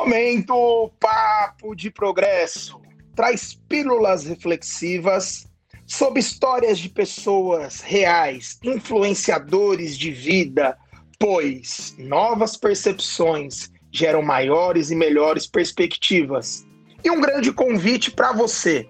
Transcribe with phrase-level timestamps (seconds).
[0.00, 2.80] Momento Papo de Progresso
[3.14, 5.46] traz pílulas reflexivas
[5.86, 10.74] sobre histórias de pessoas reais, influenciadores de vida,
[11.18, 16.66] pois novas percepções geram maiores e melhores perspectivas.
[17.04, 18.88] E um grande convite para você: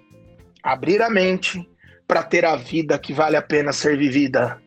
[0.62, 1.68] abrir a mente
[2.06, 4.62] para ter a vida que vale a pena ser vivida.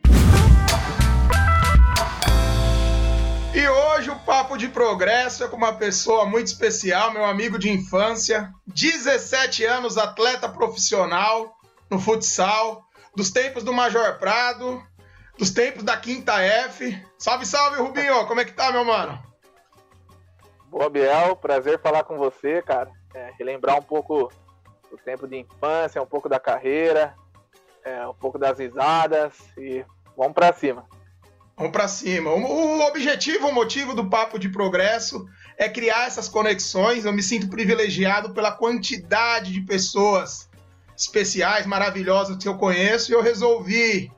[4.14, 9.64] O Papo de Progresso é com uma pessoa muito especial, meu amigo de infância, 17
[9.64, 11.56] anos, atleta profissional
[11.90, 12.84] no futsal,
[13.16, 14.80] dos tempos do Major Prado,
[15.36, 17.04] dos tempos da Quinta F.
[17.18, 18.24] Salve, salve, Rubinho!
[18.28, 19.20] Como é que tá, meu mano?
[20.66, 21.34] Boa, Biel.
[21.34, 22.90] Prazer falar com você, cara.
[23.12, 24.30] É, relembrar um pouco
[24.90, 27.16] do tempo de infância, um pouco da carreira,
[27.84, 29.84] é, um pouco das risadas e
[30.16, 30.86] vamos para cima.
[31.56, 32.30] Vamos para cima.
[32.30, 35.26] O objetivo, o motivo do Papo de Progresso
[35.56, 37.04] é criar essas conexões.
[37.04, 40.48] Eu me sinto privilegiado pela quantidade de pessoas
[40.96, 44.10] especiais, maravilhosas que eu conheço e eu resolvi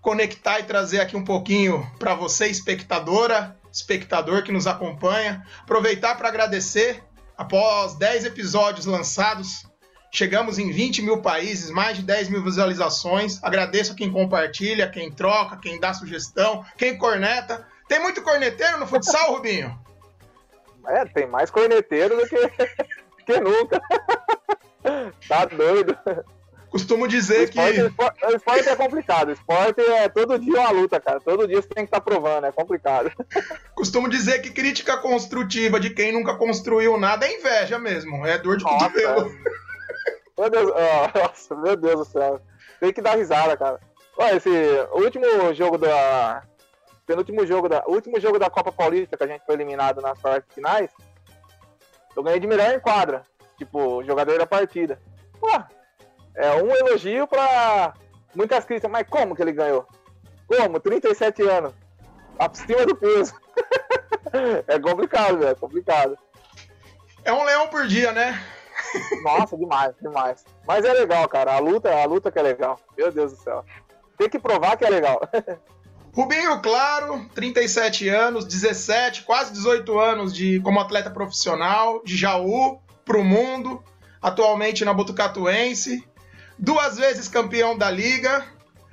[0.00, 5.44] conectar e trazer aqui um pouquinho para você, espectadora, espectador que nos acompanha.
[5.60, 7.02] Aproveitar para agradecer.
[7.36, 9.67] Após 10 episódios lançados,
[10.10, 13.42] Chegamos em 20 mil países, mais de 10 mil visualizações.
[13.42, 17.66] Agradeço a quem compartilha, quem troca, quem dá sugestão, quem corneta.
[17.88, 19.78] Tem muito corneteiro no futsal, Rubinho?
[20.90, 22.36] É, tem mais corneteiro do que,
[23.26, 23.78] que nunca.
[25.28, 25.94] tá doido.
[26.70, 28.26] Costumo dizer o esporte, que.
[28.26, 29.28] O esporte é complicado.
[29.28, 31.20] O esporte é todo dia uma luta, cara.
[31.20, 33.10] Todo dia você tem que estar tá provando, é complicado.
[33.74, 38.24] Costumo dizer que crítica construtiva de quem nunca construiu nada é inveja mesmo.
[38.24, 39.30] É dor de cotovelo.
[40.38, 40.72] Meu Deus,
[41.14, 42.40] nossa, meu Deus do céu.
[42.78, 43.80] Tem que dar risada, cara.
[44.16, 44.50] Olha, esse
[44.92, 46.44] último jogo da.
[47.04, 47.82] Penúltimo jogo da.
[47.86, 50.90] último jogo da Copa Paulista, que a gente foi eliminado nas quartas finais,
[52.14, 53.22] eu ganhei de melhor em quadra.
[53.56, 55.00] Tipo, jogador da partida.
[55.40, 55.50] Pô,
[56.36, 57.94] é um elogio pra
[58.34, 59.86] muitas críticas, mas como que ele ganhou?
[60.46, 60.78] Como?
[60.78, 61.74] 37 anos.
[62.38, 63.34] Acima do peso.
[64.68, 65.50] é complicado, velho.
[65.50, 66.16] É complicado.
[67.24, 68.40] É um leão por dia, né?
[69.22, 70.44] Nossa, demais, demais.
[70.66, 71.54] Mas é legal, cara.
[71.54, 72.78] A luta, a luta que é legal.
[72.96, 73.64] Meu Deus do céu.
[74.16, 75.20] Tem que provar que é legal.
[76.14, 83.22] Rubinho Claro, 37 anos, 17, quase 18 anos de como atleta profissional, de Jaú pro
[83.22, 83.82] mundo,
[84.20, 86.04] atualmente na Botucatuense,
[86.58, 88.44] duas vezes campeão da liga,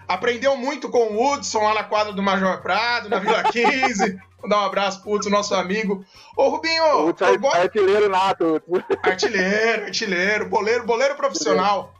[0.07, 4.19] aprendeu muito com o Hudson lá na quadra do Major Prado, na Vila 15.
[4.45, 6.05] Vou dar um abraço pro Hudson, nosso amigo.
[6.37, 7.07] Ô, Rubinho!
[7.07, 8.61] Hudson, é artilheiro nato.
[9.01, 11.95] Artilheiro, artilheiro, boleiro, boleiro profissional.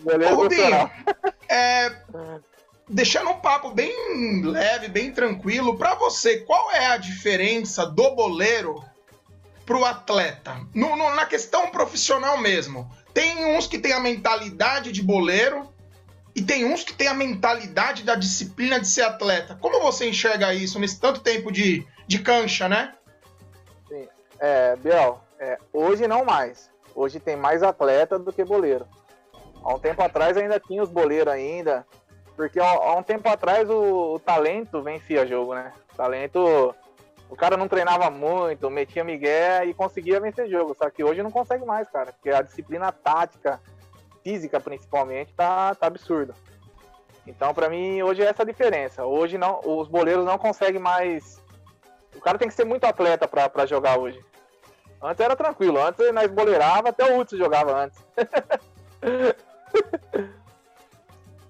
[0.00, 0.90] Boleiro Ô, Rubinho, profissional.
[1.48, 1.96] É,
[2.86, 8.84] deixando um papo bem leve, bem tranquilo, para você, qual é a diferença do boleiro
[9.64, 10.54] pro atleta?
[10.74, 12.90] No, no, na questão profissional mesmo.
[13.14, 15.66] Tem uns que tem a mentalidade de boleiro
[16.36, 19.56] e tem uns que tem a mentalidade da disciplina de ser atleta.
[19.58, 22.92] Como você enxerga isso nesse tanto tempo de, de cancha, né?
[23.88, 24.06] Sim.
[24.38, 26.70] É, Biel, é, hoje não mais.
[26.94, 28.86] Hoje tem mais atleta do que boleiro.
[29.64, 31.86] Há um tempo atrás ainda tinha os boleiros ainda,
[32.36, 35.72] porque há um tempo atrás o, o talento vencia jogo, né?
[35.94, 36.74] O talento,
[37.30, 40.76] o cara não treinava muito, metia migué e conseguia vencer jogo.
[40.76, 43.58] Só que hoje não consegue mais, cara, porque a disciplina tática,
[44.26, 46.34] física principalmente, tá, tá absurdo.
[47.24, 49.04] Então, para mim, hoje é essa a diferença.
[49.04, 51.40] Hoje não, os boleiros não conseguem mais.
[52.12, 54.20] O cara tem que ser muito atleta para jogar hoje.
[55.00, 58.04] Antes era tranquilo, antes nós boleirava, até o Hudson jogava antes.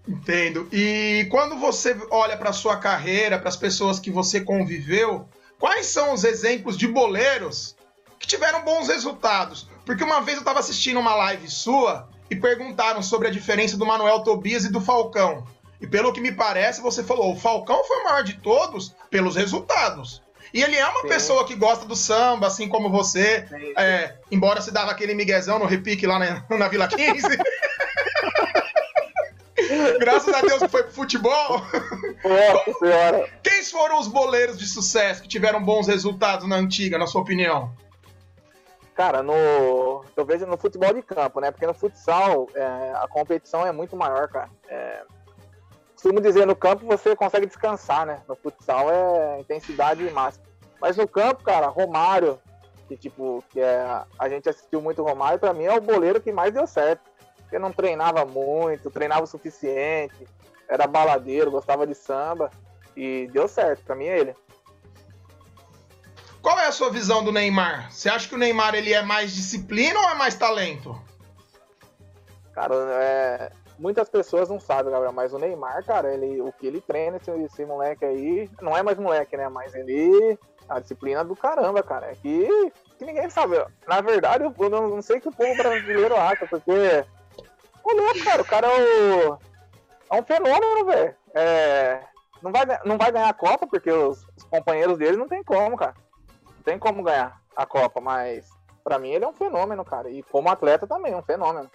[0.07, 0.69] Entendo.
[0.71, 5.27] E quando você olha para sua carreira, para as pessoas que você conviveu,
[5.59, 7.75] quais são os exemplos de boleiros
[8.19, 9.67] que tiveram bons resultados?
[9.87, 13.87] Porque uma vez eu estava assistindo uma live sua e perguntaram sobre a diferença do
[13.87, 15.47] Manuel Tobias e do Falcão.
[15.81, 19.37] E pelo que me parece, você falou, o Falcão foi o maior de todos pelos
[19.37, 20.23] resultados.
[20.53, 21.09] E ele é uma sim.
[21.09, 23.47] pessoa que gosta do samba, assim como você.
[23.77, 27.29] É, embora se dava aquele miguezão no repique lá na, na Vila 15.
[29.99, 31.63] Graças a Deus que foi pro futebol.
[32.25, 33.29] Nossa senhora.
[33.43, 37.75] Quem foram os boleiros de sucesso que tiveram bons resultados na antiga, na sua opinião?
[38.97, 40.03] Cara, no.
[40.17, 41.51] Eu vejo no futebol de campo, né?
[41.51, 44.49] Porque no futsal é, a competição é muito maior, cara.
[44.67, 45.03] É,
[45.93, 48.23] costumo dizer, no campo você consegue descansar, né?
[48.27, 50.47] No futsal é intensidade máxima.
[50.81, 52.41] Mas no campo, cara, Romário,
[52.89, 56.33] que tipo, que é, a gente assistiu muito Romário, para mim é o goleiro que
[56.33, 57.03] mais deu certo.
[57.43, 60.27] Porque não treinava muito, treinava o suficiente,
[60.67, 62.51] era baladeiro, gostava de samba
[62.97, 64.37] e deu certo, para mim é ele.
[66.47, 67.91] Qual é a sua visão do Neymar?
[67.91, 70.97] Você acha que o Neymar ele é mais disciplina ou é mais talento?
[72.55, 72.73] Cara,
[73.03, 77.17] é, muitas pessoas não sabem, Gabriel, mas o Neymar, cara, ele, o que ele treina,
[77.17, 79.49] esse, esse moleque aí, não é mais moleque, né?
[79.49, 80.39] Mas ele.
[80.69, 82.13] A disciplina do caramba, cara.
[82.13, 83.57] É que, que ninguém sabe.
[83.89, 87.05] Na verdade, eu não, não sei que o povo brasileiro acha, porque.
[87.83, 89.39] Olha, cara, o cara é, o,
[90.13, 91.15] é um fenômeno, velho.
[91.35, 92.03] É,
[92.41, 95.77] não, vai, não vai ganhar a Copa, porque os, os companheiros dele não tem como,
[95.77, 96.06] cara.
[96.67, 98.45] Não tem como ganhar a Copa, mas
[98.83, 100.11] para mim ele é um fenômeno, cara.
[100.11, 101.71] E como atleta também, é um fenômeno.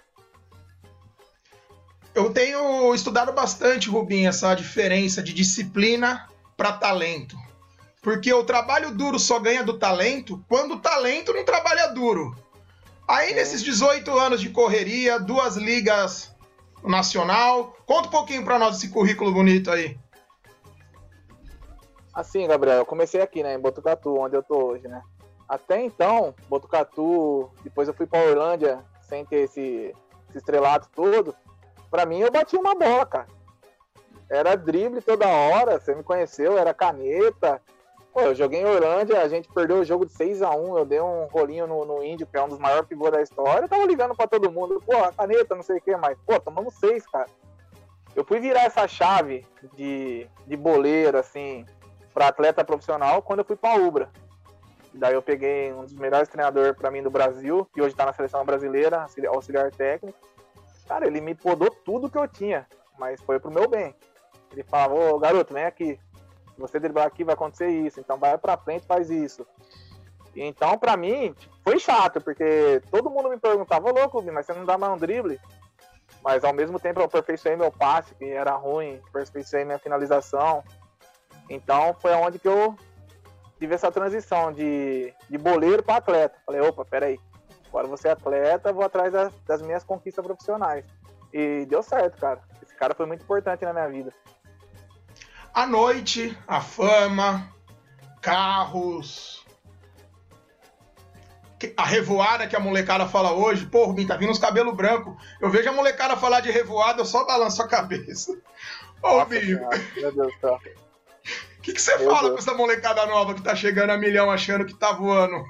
[2.14, 6.28] Eu tenho estudado bastante, Rubinho, essa diferença de disciplina
[6.58, 7.38] para talento.
[8.02, 12.36] Porque o trabalho duro só ganha do talento quando o talento não trabalha duro.
[13.08, 13.34] Aí, é.
[13.34, 16.36] nesses 18 anos de correria, duas ligas
[16.84, 19.98] nacional, conta um pouquinho para nós esse currículo bonito aí.
[22.12, 25.02] Assim, Gabriel, eu comecei aqui, né, em Botucatu, onde eu tô hoje, né?
[25.48, 29.94] Até então, Botucatu, depois eu fui para Orlândia, sem ter esse,
[30.28, 31.34] esse estrelato todo.
[31.90, 33.26] Pra mim, eu bati uma bola, cara.
[34.30, 37.60] Era drible toda hora, você me conheceu, era caneta.
[38.12, 40.84] Pô, eu joguei em Orlândia, a gente perdeu o jogo de 6 a 1 eu
[40.84, 43.68] dei um rolinho no, no Índio, que é um dos maiores pivôs da história, eu
[43.68, 46.74] tava ligando pra todo mundo, pô, a caneta, não sei o que, mas, pô, tomamos
[46.74, 47.26] 6, cara.
[48.14, 51.64] Eu fui virar essa chave de, de boleiro, assim,
[52.12, 54.10] para atleta profissional quando eu fui pra Ubra.
[54.94, 58.12] Daí eu peguei um dos melhores treinadores para mim do Brasil, que hoje tá na
[58.12, 60.18] seleção brasileira, auxiliar técnico.
[60.86, 62.66] Cara, ele me podou tudo que eu tinha,
[62.98, 63.94] mas foi pro meu bem.
[64.52, 65.98] Ele falava, ô garoto, vem aqui.
[66.54, 68.00] Se você driblar aqui, vai acontecer isso.
[68.00, 69.46] Então vai pra frente faz isso.
[70.36, 74.64] Então, pra mim, foi chato, porque todo mundo me perguntava, ô louco, mas você não
[74.64, 75.40] dá mais um drible?
[76.22, 80.62] Mas ao mesmo tempo eu aperfeiçoei meu passe, que era ruim, aperfeiçoei minha finalização.
[81.54, 82.76] Então foi onde que eu
[83.58, 86.38] tive essa transição de, de boleiro para atleta.
[86.46, 87.18] Falei, opa, peraí,
[87.72, 90.84] Agora você é atleta, vou atrás das, das minhas conquistas profissionais.
[91.32, 92.42] E deu certo, cara.
[92.62, 94.12] Esse cara foi muito importante na minha vida.
[95.54, 97.50] A noite, a fama,
[98.20, 99.46] carros,
[101.78, 105.14] a revoada que a molecada fala hoje, pô, Rubinho, tá vindo uns cabelos brancos.
[105.40, 108.36] Eu vejo a molecada falar de revoada, eu só balanço a cabeça.
[109.02, 109.60] Ô, Rubinho.
[109.96, 110.60] Meu Deus do céu.
[111.62, 112.32] O que, que você Meu fala Deus.
[112.32, 115.44] com essa molecada nova que tá chegando a milhão achando que tá voando?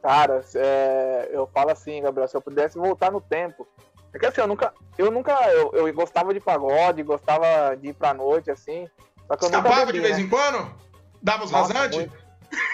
[0.00, 3.66] Cara, é, eu falo assim, Gabriel, se eu pudesse voltar no tempo.
[4.14, 4.72] É que assim, eu nunca.
[4.96, 5.32] Eu nunca.
[5.50, 8.88] Eu, eu gostava de pagode, gostava de ir pra noite, assim.
[9.26, 10.22] Só que eu Escapava bebi, de vez né?
[10.22, 10.72] em quando?
[11.20, 12.08] Dava os rasantes?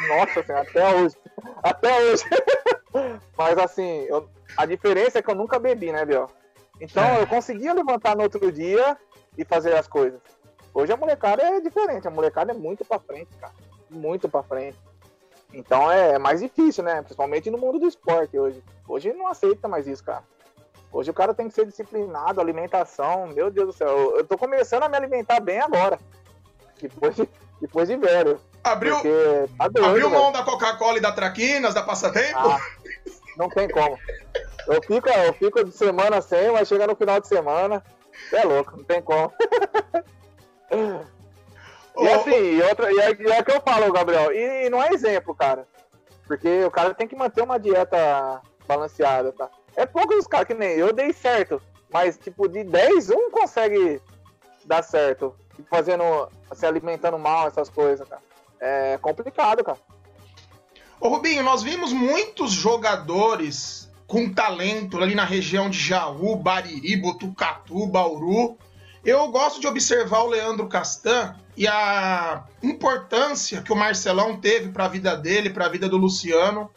[0.06, 1.16] Nossa senhora, até hoje.
[1.62, 2.24] Até hoje.
[3.38, 6.28] Mas assim, eu, a diferença é que eu nunca bebi, né, Biel?
[6.78, 7.22] Então é.
[7.22, 8.98] eu conseguia levantar no outro dia
[9.38, 10.20] e fazer as coisas.
[10.72, 13.52] Hoje a molecada é diferente, a molecada é muito pra frente, cara.
[13.90, 14.78] Muito pra frente.
[15.52, 17.00] Então é, é mais difícil, né?
[17.02, 18.62] Principalmente no mundo do esporte hoje.
[18.86, 20.22] Hoje não aceita mais isso, cara.
[20.92, 24.16] Hoje o cara tem que ser disciplinado, alimentação, meu Deus do céu.
[24.16, 25.98] Eu tô começando a me alimentar bem agora.
[26.80, 27.28] Depois de,
[27.60, 28.40] depois de velho.
[28.64, 32.38] Abriu, tá doido, abriu mão da Coca-Cola e da Traquinas, da Passatempo?
[32.38, 32.60] Ah,
[33.36, 33.98] não tem como.
[34.66, 37.82] Eu fico, eu fico de semana sem, mas chega no final de semana.
[38.32, 39.32] É louco, não tem como.
[40.70, 44.82] E assim, e, outra, e é, e é que eu falo, Gabriel, e, e não
[44.82, 45.66] é exemplo, cara.
[46.26, 49.48] Porque o cara tem que manter uma dieta balanceada, tá?
[49.74, 51.60] É poucos os caras que nem eu dei certo,
[51.92, 54.00] mas tipo, de 10, um consegue
[54.64, 55.34] dar certo.
[55.56, 56.04] Tipo, fazendo,
[56.52, 58.22] se alimentando mal, essas coisas, cara.
[58.60, 59.78] É complicado, cara.
[61.00, 67.86] Ô Rubinho, nós vimos muitos jogadores com talento ali na região de Jaú, Bariri, Botucatu,
[67.86, 68.58] Bauru,
[69.08, 74.84] eu gosto de observar o Leandro Castan e a importância que o Marcelão teve para
[74.84, 76.70] a vida dele, para a vida do Luciano.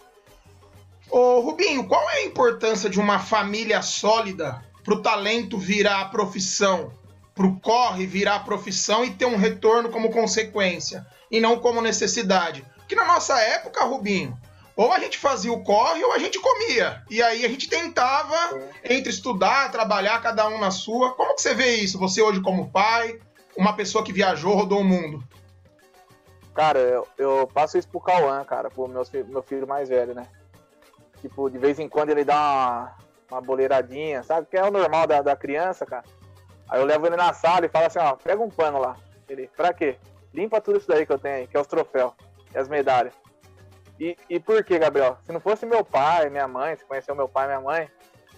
[1.10, 6.94] Ô Rubinho, qual é a importância de uma família sólida para o talento virar profissão,
[7.36, 12.66] para o corre virar profissão e ter um retorno como consequência e não como necessidade?
[12.78, 14.40] Porque na nossa época, Rubinho,
[14.82, 17.04] ou a gente fazia o corre ou a gente comia.
[17.10, 18.36] E aí a gente tentava
[18.84, 21.14] entre estudar, trabalhar, cada um na sua.
[21.14, 22.00] Como que você vê isso?
[22.00, 23.20] Você hoje como pai,
[23.56, 25.24] uma pessoa que viajou, rodou o mundo.
[26.56, 30.28] Cara, eu, eu passo isso pro Cauã, cara, pro meu, meu filho mais velho, né?
[31.22, 32.98] Tipo, de vez em quando ele dá uma,
[33.30, 34.48] uma boleiradinha, sabe?
[34.50, 36.04] Que é o normal da, da criança, cara.
[36.68, 38.96] Aí eu levo ele na sala e falo assim, ó, pega um pano lá.
[39.30, 39.98] Ele, pra quê?
[40.34, 42.14] Limpa tudo isso daí que eu tenho aí, que é os troféus
[42.54, 43.14] e as medalhas.
[44.02, 45.16] E, e por que, Gabriel?
[45.24, 47.88] Se não fosse meu pai, minha mãe, se conheceu meu pai minha mãe,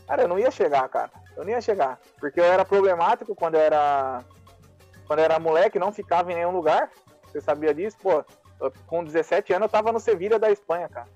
[0.05, 1.10] cara, eu não ia chegar, cara.
[1.38, 2.01] Eu não ia chegar.
[2.20, 4.25] Porque eu era problemático quando eu era.
[5.08, 6.91] Quando eu era moleque, não ficava em nenhum lugar.
[7.27, 7.96] Você sabia disso?
[8.03, 8.25] Pô,
[8.86, 11.08] com 17 anos eu tava no Sevilha da Espanha, cara.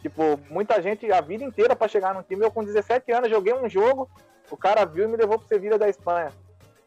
[0.00, 2.42] Tipo, muita gente a vida inteira para chegar no time.
[2.42, 4.10] Eu com 17 anos joguei um jogo,
[4.50, 6.30] o cara viu e me levou pro Sevilha da Espanha.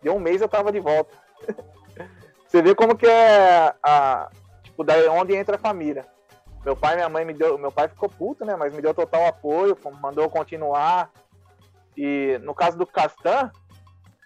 [0.02, 1.16] Deu um mês eu tava de volta.
[2.48, 4.32] Você vê como que é a,
[4.64, 6.08] tipo, daí onde entra a família.
[6.64, 8.94] Meu pai e minha mãe me deu, meu pai ficou puto, né, mas me deu
[8.94, 11.10] total apoio, mandou continuar.
[11.96, 13.52] E no caso do Castan,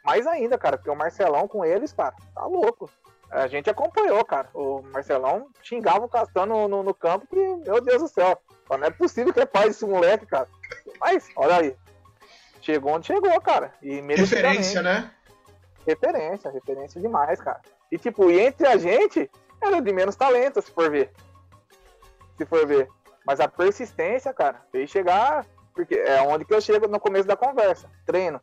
[0.03, 2.89] mais ainda, cara, porque o Marcelão com eles, cara, tá louco.
[3.31, 4.47] A gente acompanhou, cara.
[4.53, 8.85] O Marcelão xingava o Castan no, no, no campo que, meu Deus do céu, não
[8.85, 10.47] é possível que é pai desse moleque, cara.
[10.99, 11.75] Mas, olha aí.
[12.61, 13.73] Chegou onde chegou, cara.
[13.81, 15.11] E referência, né?
[15.85, 17.59] Referência, referência demais, cara.
[17.91, 19.29] E tipo, e entre a gente,
[19.61, 21.11] era de menos talento, se for ver.
[22.37, 22.89] Se for ver.
[23.25, 25.45] Mas a persistência, cara, fez chegar.
[25.73, 27.89] Porque é onde que eu chego no começo da conversa.
[28.05, 28.39] Treino.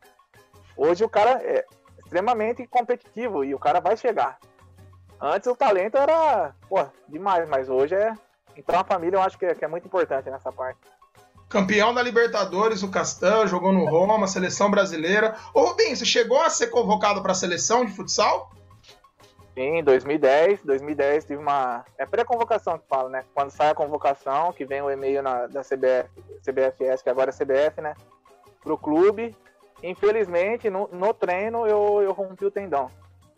[0.76, 1.64] Hoje o cara é
[1.99, 4.38] extremamente competitivo e o cara vai chegar.
[5.20, 8.14] Antes o talento era, pô, demais, mas hoje é.
[8.56, 10.80] Então a família eu acho que é, que é muito importante nessa parte.
[11.49, 15.37] Campeão da Libertadores, o Castan, jogou no Roma, seleção brasileira.
[15.52, 18.50] Ô Rubinho, você chegou a ser convocado para a seleção de futsal?
[19.61, 20.62] Sim, 2010.
[20.64, 21.85] 2010 tive uma.
[21.99, 23.25] É pré-convocação que fala, né?
[23.35, 26.09] Quando sai a convocação, que vem o e-mail na, da CBF,
[26.43, 27.95] CBFS, que agora é CBF, né?
[28.62, 29.37] Pro clube.
[29.83, 32.90] Infelizmente, no, no treino eu, eu rompi o tendão.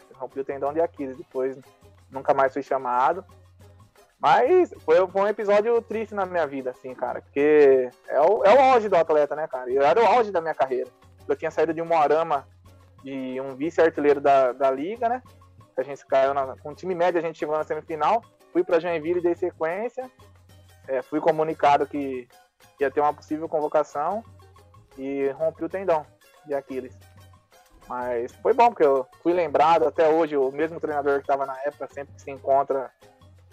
[0.08, 1.16] Eu rompi o tendão de Aquiles.
[1.16, 1.58] Depois
[2.08, 3.24] nunca mais fui chamado.
[4.20, 7.20] Mas foi, foi, um episódio triste na minha vida, assim, cara.
[7.20, 9.68] Porque é o, é o auge do atleta, né, cara?
[9.68, 10.88] Eu era o auge da minha carreira.
[11.26, 12.46] Eu tinha saído de um Moarama,
[13.02, 15.20] de um vice-artilheiro da, da liga, né?
[15.76, 18.22] A gente caiu na, com um time médio, a gente chegou na semifinal.
[18.52, 20.10] Fui para Joinville e dei sequência.
[20.86, 22.28] É, fui comunicado que
[22.80, 24.22] ia ter uma possível convocação
[24.98, 26.04] e rompi o tendão
[26.44, 26.96] de Aquiles.
[27.88, 31.58] Mas foi bom, porque eu fui lembrado até hoje, o mesmo treinador que estava na
[31.62, 32.90] época, sempre se encontra,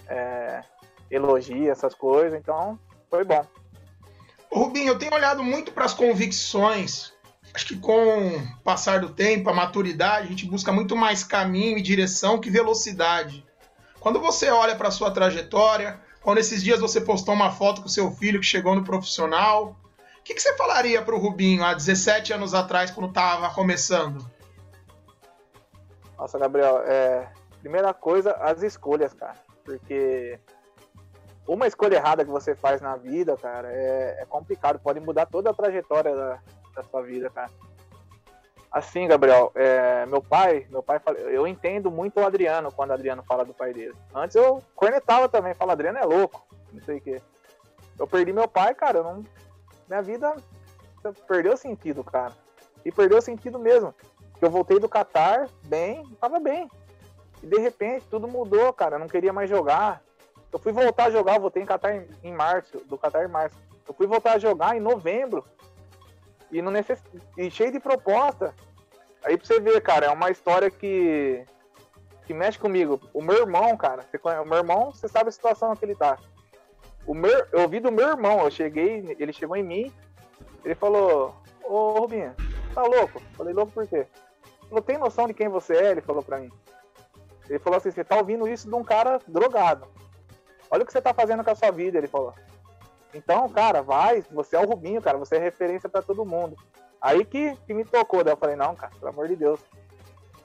[0.07, 0.61] é,
[1.09, 3.45] elogia essas coisas, então foi bom.
[4.51, 7.13] Rubinho, eu tenho olhado muito para as convicções
[7.53, 11.77] acho que com o passar do tempo, a maturidade, a gente busca muito mais caminho
[11.77, 13.45] e direção que velocidade.
[13.99, 18.11] Quando você olha para sua trajetória, quando esses dias você postou uma foto com seu
[18.11, 19.75] filho que chegou no profissional,
[20.19, 24.29] o que, que você falaria para o Rubinho há 17 anos atrás, quando estava começando?
[26.17, 27.31] Nossa, Gabriel, é...
[27.61, 29.35] primeira coisa, as escolhas, cara.
[29.63, 30.39] Porque
[31.47, 34.79] uma escolha errada que você faz na vida, cara, é, é complicado.
[34.79, 36.39] Pode mudar toda a trajetória da,
[36.81, 37.51] da sua vida, cara.
[38.71, 43.23] Assim, Gabriel, é, meu pai, meu pai, eu entendo muito o Adriano quando o Adriano
[43.23, 43.95] fala do pai dele.
[44.13, 47.21] Antes eu cornetava também, fala Adriano é louco, não sei o quê.
[47.97, 49.25] Eu perdi meu pai, cara, não,
[49.87, 50.35] minha vida
[51.27, 52.33] perdeu sentido, cara.
[52.85, 53.93] E perdeu sentido mesmo.
[54.39, 56.69] Eu voltei do Catar bem, tava bem.
[57.41, 58.95] E de repente tudo mudou, cara.
[58.95, 60.01] Eu não queria mais jogar.
[60.51, 63.27] Eu fui voltar a jogar, eu voltei em Catar em, em março, do Catar em
[63.27, 63.57] março.
[63.87, 65.43] Eu fui voltar a jogar em novembro
[66.51, 67.01] e, não necess...
[67.37, 68.53] e cheio de proposta.
[69.23, 71.43] Aí pra você ver, cara, é uma história que,
[72.25, 72.99] que mexe comigo.
[73.13, 74.41] O meu irmão, cara, você conhece...
[74.41, 76.17] o meu irmão, você sabe a situação que ele tá.
[77.05, 77.45] O meu...
[77.51, 79.93] Eu ouvi do meu irmão, eu cheguei, ele chegou em mim,
[80.63, 82.35] ele falou, ô Rubinho,
[82.73, 83.21] tá louco?
[83.35, 84.05] Falei, louco por quê?
[84.71, 86.51] Não tem noção de quem você é, ele falou pra mim.
[87.49, 89.87] Ele falou assim, você tá ouvindo isso de um cara drogado.
[90.69, 92.33] Olha o que você tá fazendo com a sua vida, ele falou.
[93.13, 96.55] Então, cara, vai, você é o Rubinho, cara, você é referência para todo mundo.
[97.01, 99.59] Aí que, que me tocou, daí eu falei, não, cara, pelo amor de Deus.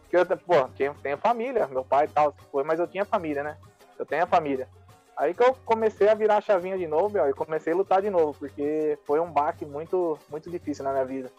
[0.02, 3.42] Porque eu, pô, tenho, tenho família, meu pai e tal, foi, mas eu tinha família,
[3.42, 3.56] né?
[3.98, 4.68] Eu tenho a família.
[5.16, 8.02] Aí que eu comecei a virar a chavinha de novo, ó, e comecei a lutar
[8.02, 11.30] de novo, porque foi um baque muito, muito difícil na minha vida.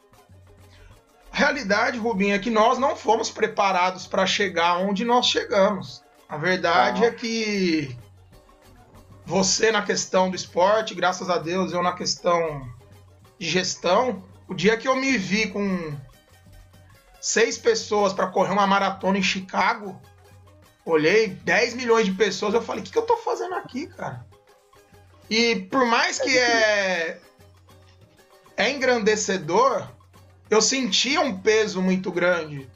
[1.32, 6.04] A realidade, Rubinho, é que nós não fomos preparados para chegar onde nós chegamos.
[6.30, 7.08] A verdade não.
[7.08, 7.98] é que
[9.26, 12.70] você na questão do esporte, graças a Deus, eu na questão
[13.40, 14.24] de gestão.
[14.48, 15.94] O dia que eu me vi com
[17.20, 20.00] seis pessoas para correr uma maratona em Chicago,
[20.86, 24.24] olhei 10 milhões de pessoas, eu falei, o que, que eu tô fazendo aqui, cara?
[25.28, 27.20] E por mais que é,
[28.56, 29.88] é engrandecedor,
[30.52, 32.70] eu sentia um peso muito grande.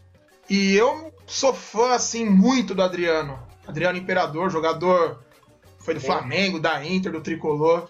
[0.50, 3.40] E eu sou fã, assim, muito do Adriano.
[3.68, 5.24] Adriano Imperador, jogador
[5.80, 7.90] foi do Flamengo, da Inter, do Tricolor.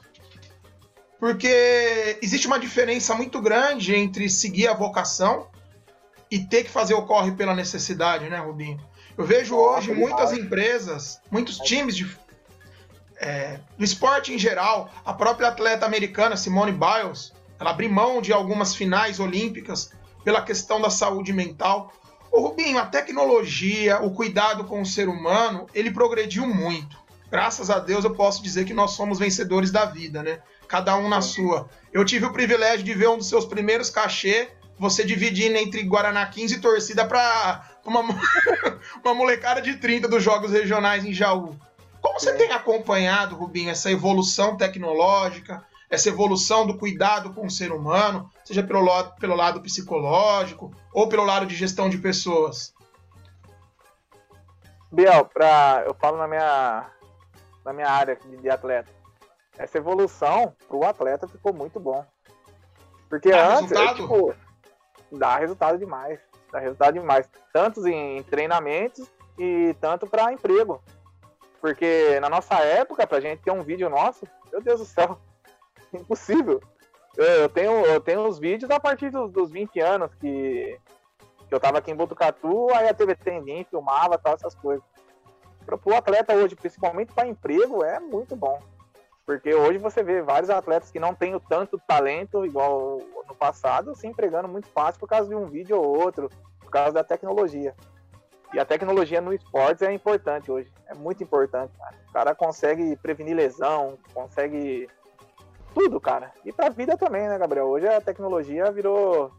[1.20, 5.48] Porque existe uma diferença muito grande entre seguir a vocação
[6.32, 8.80] e ter que fazer o corre pela necessidade, né, Rubinho?
[9.18, 12.10] Eu vejo hoje muitas empresas, muitos times de,
[13.18, 18.32] é, do esporte em geral, a própria atleta americana Simone Biles, ela abriu mão de
[18.32, 19.92] algumas finais olímpicas
[20.24, 21.92] pela questão da saúde mental.
[22.32, 26.98] O Rubinho, a tecnologia, o cuidado com o ser humano, ele progrediu muito.
[27.30, 30.40] Graças a Deus eu posso dizer que nós somos vencedores da vida, né?
[30.68, 31.70] Cada um na sua.
[31.92, 36.26] Eu tive o privilégio de ver um dos seus primeiros cachê, você dividindo entre Guaraná
[36.26, 38.02] 15 e torcida para uma,
[39.04, 41.56] uma molecada de 30 dos jogos regionais em Jaú.
[42.02, 42.34] Como você é.
[42.34, 48.64] tem acompanhado, Rubinho, essa evolução tecnológica, essa evolução do cuidado com o ser humano, seja
[48.64, 52.74] pelo lado, pelo lado psicológico ou pelo lado de gestão de pessoas?
[54.92, 56.90] Biel, pra, eu falo na minha,
[57.70, 58.92] na minha área de, atleta.
[59.58, 62.04] Essa evolução para o atleta ficou muito bom.
[63.08, 63.90] Porque dá antes, resultado?
[63.90, 64.36] É, tipo,
[65.12, 66.20] dá resultado demais.
[66.52, 67.30] Dá resultado demais.
[67.54, 69.08] Tanto em treinamentos
[69.38, 70.82] e tanto para emprego.
[71.62, 75.20] Porque na nossa época, pra gente ter um vídeo nosso, meu Deus do céu,
[75.94, 76.60] impossível.
[77.16, 80.80] Eu tenho, eu tenho os vídeos a partir dos, dos 20 anos que,
[81.48, 84.84] que eu tava aqui em Botucatu, aí a TVT vinha, filmava tal, essas coisas.
[85.78, 88.60] Para o atleta hoje, principalmente para emprego, é muito bom.
[89.26, 93.96] Porque hoje você vê vários atletas que não têm o tanto talento igual no passado,
[93.96, 97.76] se empregando muito fácil por causa de um vídeo ou outro, por causa da tecnologia.
[98.52, 100.74] E a tecnologia no esportes é importante hoje.
[100.88, 101.96] É muito importante, cara.
[102.10, 104.90] O cara consegue prevenir lesão, consegue
[105.76, 106.32] tudo, cara.
[106.44, 107.68] E pra vida também, né, Gabriel?
[107.68, 109.32] Hoje a tecnologia virou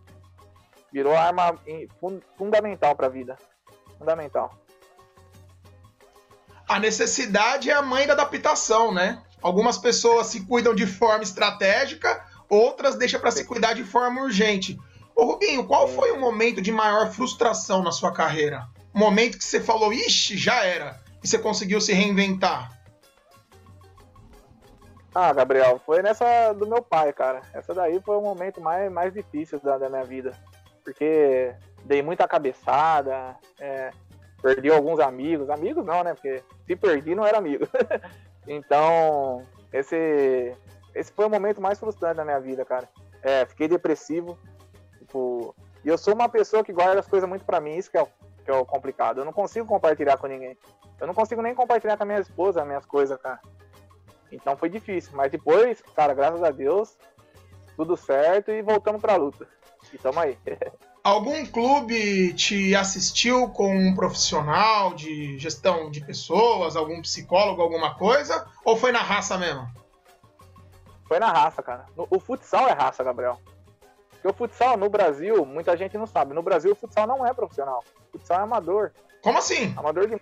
[0.93, 1.59] virou arma
[2.37, 3.37] fundamental pra vida.
[3.99, 4.60] Fundamental.
[6.71, 9.21] A necessidade é a mãe da adaptação, né?
[9.43, 14.79] Algumas pessoas se cuidam de forma estratégica, outras deixam para se cuidar de forma urgente.
[15.17, 18.69] Ô Rubinho, qual foi o momento de maior frustração na sua carreira?
[18.95, 22.71] O momento que você falou, ixi, já era, e você conseguiu se reinventar?
[25.13, 27.43] Ah, Gabriel, foi nessa do meu pai, cara.
[27.53, 30.39] Essa daí foi o momento mais, mais difícil da, da minha vida.
[30.85, 31.53] Porque
[31.85, 33.91] dei muita cabeçada, é,
[34.41, 35.51] perdi alguns amigos.
[35.51, 36.15] Amigos não, né?
[36.15, 37.67] Porque se perdi não era amigo.
[38.47, 40.55] então, esse,
[40.95, 42.89] esse foi o momento mais frustrante da minha vida, cara.
[43.23, 44.39] É, fiquei depressivo.
[44.99, 47.97] Tipo, e eu sou uma pessoa que guarda as coisas muito para mim, isso que
[47.97, 48.09] é, o,
[48.45, 49.21] que é o complicado.
[49.21, 50.57] Eu não consigo compartilhar com ninguém.
[51.01, 53.41] Eu não consigo nem compartilhar com a minha esposa as minhas coisas, cara.
[54.31, 55.13] Então foi difícil.
[55.15, 56.97] Mas depois, cara, graças a Deus,
[57.77, 59.47] tudo certo e voltamos pra luta.
[59.93, 60.39] E tamo aí.
[61.03, 68.47] Algum clube te assistiu com um profissional de gestão de pessoas, algum psicólogo, alguma coisa?
[68.65, 69.67] Ou foi na raça mesmo?
[71.09, 71.87] Foi na raça, cara.
[71.97, 73.41] O futsal é raça, Gabriel.
[74.11, 76.35] Porque o futsal no Brasil, muita gente não sabe.
[76.35, 77.83] No Brasil, o futsal não é profissional.
[78.09, 78.93] O futsal é amador.
[79.23, 79.75] Como assim?
[79.77, 80.21] Amador de.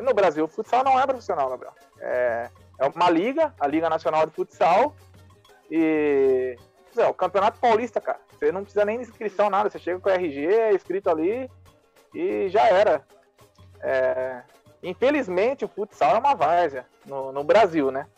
[0.00, 1.74] No Brasil, o futsal não é profissional, Gabriel.
[2.00, 4.94] É, é uma liga, a Liga Nacional de Futsal.
[5.68, 6.56] E.
[6.96, 8.20] É, o Campeonato Paulista, cara.
[8.42, 9.70] Você não precisa nem de inscrição, nada.
[9.70, 11.48] Você chega com o RG, é escrito ali
[12.12, 13.06] e já era.
[13.80, 14.42] É...
[14.82, 18.08] Infelizmente, o futsal é uma várzea no, no Brasil, né?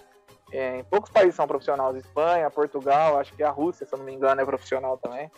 [0.51, 1.97] É, em poucos países são profissionais.
[1.97, 5.31] Espanha, Portugal, acho que a Rússia, se eu não me engano, é profissional também.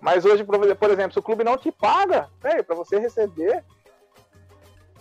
[0.00, 3.64] Mas hoje, por exemplo, se o clube não te paga, para você receber,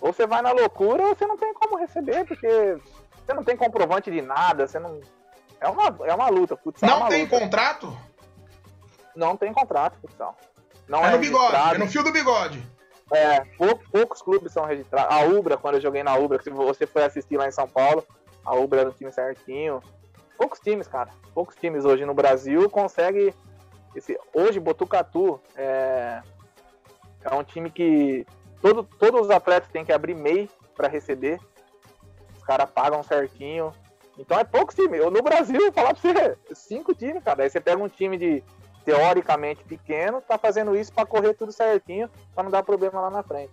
[0.02, 2.80] ou você vai na loucura ou você não tem como receber, porque
[3.24, 5.00] você não tem comprovante de nada, você não.
[5.62, 6.58] É uma, é uma luta.
[6.58, 7.40] Futsal não é uma tem luta.
[7.40, 7.96] contrato?
[9.18, 10.36] Não tem contrato, futsal.
[10.88, 12.62] Não é, é no bigode, é no fio do bigode.
[13.12, 15.16] É, pou, poucos clubes são registrados.
[15.16, 18.06] A Ubra, quando eu joguei na Ubra, se você foi assistir lá em São Paulo,
[18.46, 19.82] a Ubra era um time certinho.
[20.38, 21.10] Poucos times, cara.
[21.34, 23.34] Poucos times hoje no Brasil conseguem.
[23.96, 26.22] Esse, hoje, Botucatu é,
[27.24, 28.26] é um time que
[28.62, 31.40] todo, todos os atletas têm que abrir MEI para receber.
[32.38, 33.72] Os caras pagam certinho.
[34.18, 35.00] Então é poucos times.
[35.06, 37.44] No Brasil, vou falar pra você, cinco times, cara.
[37.44, 38.44] Aí você pega um time de
[38.88, 43.22] teoricamente pequeno, tá fazendo isso para correr tudo certinho, para não dar problema lá na
[43.22, 43.52] frente.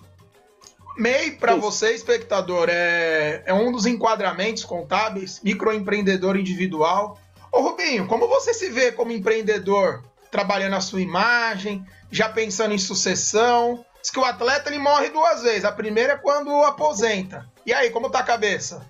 [0.96, 7.18] MEI, para você, espectador, é, é um dos enquadramentos contábeis, microempreendedor individual.
[7.50, 12.78] Ô Rubinho, como você se vê como empreendedor, trabalhando a sua imagem, já pensando em
[12.78, 13.84] sucessão?
[14.00, 15.64] Diz que o atleta ele morre duas vezes.
[15.64, 17.44] A primeira é quando aposenta.
[17.66, 18.88] E aí, como tá a cabeça?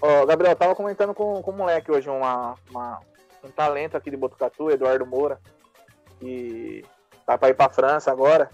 [0.00, 2.98] Ô, Gabriel, eu tava comentando com, com o moleque hoje uma, uma,
[3.42, 5.40] um talento aqui de Botucatu, Eduardo Moura,
[6.18, 6.84] que
[7.26, 8.50] tá para ir para França agora.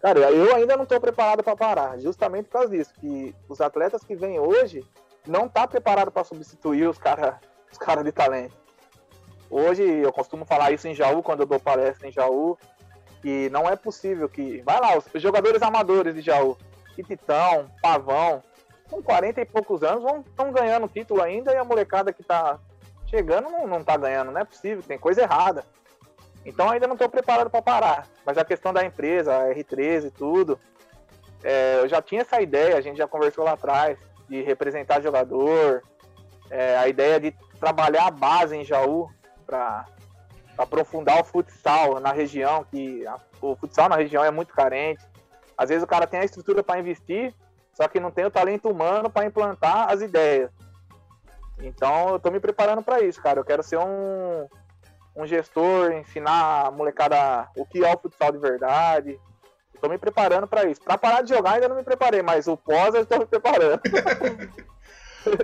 [0.00, 4.02] Cara, eu ainda não estou preparado para parar, justamente por causa disso, que os atletas
[4.02, 4.84] que vêm hoje
[5.26, 7.34] não tá preparado para substituir os caras
[7.70, 8.54] os cara de talento.
[9.50, 12.58] Hoje eu costumo falar isso em Jaú quando eu dou palestra em Jaú,
[13.20, 16.56] que não é possível que vai lá os jogadores amadores de Jaú,
[17.02, 18.42] Titão, Pavão,
[18.90, 22.58] com 40 e poucos anos, estão ganhando título ainda e a molecada que tá
[23.10, 25.64] chegando não, não tá ganhando, não é possível, tem coisa errada.
[26.46, 28.06] Então ainda não estou preparado para parar.
[28.24, 30.58] Mas a questão da empresa, a R13 e tudo,
[31.42, 35.82] é, eu já tinha essa ideia, a gente já conversou lá atrás, de representar jogador,
[36.48, 39.10] é, a ideia de trabalhar a base em Jaú
[39.44, 39.84] para
[40.56, 45.04] aprofundar o futsal na região, que a, o futsal na região é muito carente.
[45.58, 47.34] Às vezes o cara tem a estrutura para investir,
[47.74, 50.50] só que não tem o talento humano para implantar as ideias.
[51.62, 53.40] Então eu estou me preparando para isso, cara.
[53.40, 54.46] Eu quero ser um,
[55.16, 59.20] um gestor, ensinar a molecada o que é o futsal de verdade.
[59.74, 60.80] Estou me preparando para isso.
[60.80, 63.80] Para parar de jogar ainda não me preparei, mas o pós eu estou me preparando.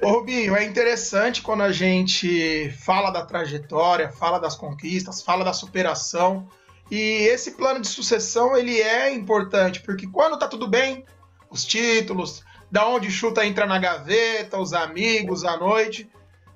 [0.03, 5.53] Ô Rubinho, é interessante quando a gente fala da trajetória, fala das conquistas, fala da
[5.53, 6.49] superação.
[6.91, 11.05] E esse plano de sucessão, ele é importante, porque quando tá tudo bem,
[11.51, 12.43] os títulos,
[12.77, 16.11] da onde chuta entra na gaveta, os amigos, a noite.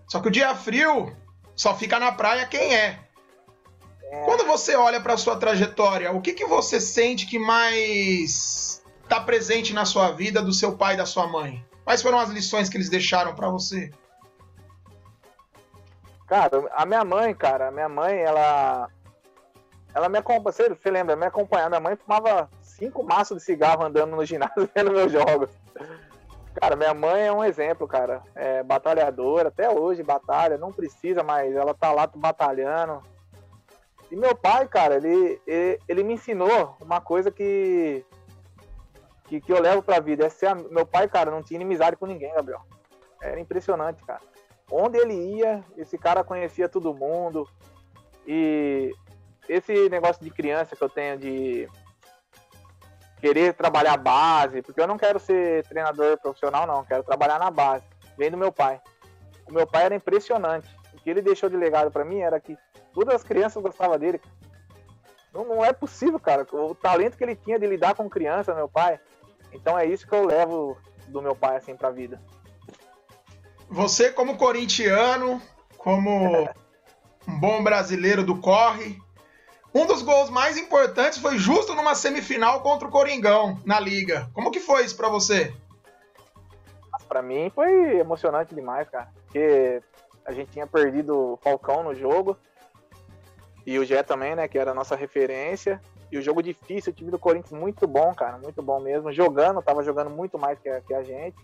[0.06, 1.16] Só que o dia frio
[1.56, 3.00] só fica na praia quem é.
[4.02, 4.24] é.
[4.26, 9.72] Quando você olha para sua trajetória, o que, que você sente que mais está presente
[9.72, 11.64] na sua vida do seu pai e da sua mãe?
[11.84, 13.90] Quais foram as lições que eles deixaram para você?
[16.26, 18.90] Cara, a minha mãe, cara, a minha mãe, ela.
[19.94, 20.52] Ela me acompanha.
[20.52, 21.16] Você, você lembra?
[21.16, 21.70] Me acompanhava.
[21.70, 25.48] Minha mãe fumava cinco maços de cigarro andando no ginásio vendo meus jogos.
[26.60, 28.22] Cara, minha mãe é um exemplo, cara.
[28.34, 33.02] É batalhadora, até hoje batalha, não precisa, mas ela tá lá batalhando.
[34.10, 38.04] E meu pai, cara, ele, ele, ele me ensinou uma coisa que
[39.30, 40.26] que, que eu levo pra vida.
[40.26, 40.54] É ser.
[40.70, 42.60] Meu pai, cara, não tinha inimizade com ninguém, Gabriel.
[43.22, 44.20] Era impressionante, cara.
[44.68, 47.48] Onde ele ia, esse cara conhecia todo mundo.
[48.26, 48.92] E
[49.48, 51.68] esse negócio de criança que eu tenho de
[53.20, 57.84] querer trabalhar base, porque eu não quero ser treinador profissional, não, quero trabalhar na base.
[58.16, 58.80] Vem do meu pai.
[59.48, 60.68] O meu pai era impressionante.
[60.94, 62.56] O que ele deixou de legado para mim era que
[62.92, 64.20] todas as crianças gostavam dele.
[65.32, 66.46] Não, não é possível, cara.
[66.52, 68.98] O talento que ele tinha de lidar com criança, meu pai,
[69.52, 70.76] então é isso que eu levo
[71.08, 72.20] do meu pai assim pra vida.
[73.68, 75.40] Você como corintiano,
[75.76, 76.48] como
[77.26, 78.98] um bom brasileiro do corre,
[79.74, 84.28] um dos gols mais importantes foi justo numa semifinal contra o Coringão na liga.
[84.32, 85.54] Como que foi isso para você?
[87.08, 89.08] Para mim foi emocionante demais, cara.
[89.24, 89.82] Porque
[90.24, 92.36] a gente tinha perdido o Falcão no jogo
[93.66, 95.80] e o Gé também, né, que era a nossa referência.
[96.10, 99.12] E o jogo difícil, o time do Corinthians muito bom, cara, muito bom mesmo.
[99.12, 101.36] Jogando, tava jogando muito mais que a, que a gente.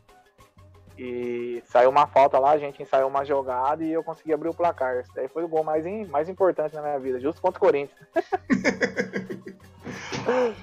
[0.99, 4.55] E saiu uma falta lá, a gente ensaiou uma jogada e eu consegui abrir o
[4.55, 4.97] placar.
[4.97, 8.01] Esse daí foi o gol mais, mais importante na minha vida, justo contra o Corinthians.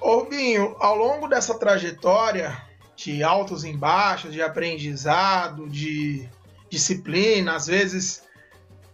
[0.00, 2.56] Ô Binho, ao longo dessa trajetória
[2.96, 6.28] de altos e baixos, de aprendizado, de
[6.70, 8.26] disciplina, às vezes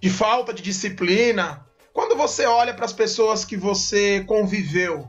[0.00, 5.08] de falta de disciplina, quando você olha para as pessoas que você conviveu,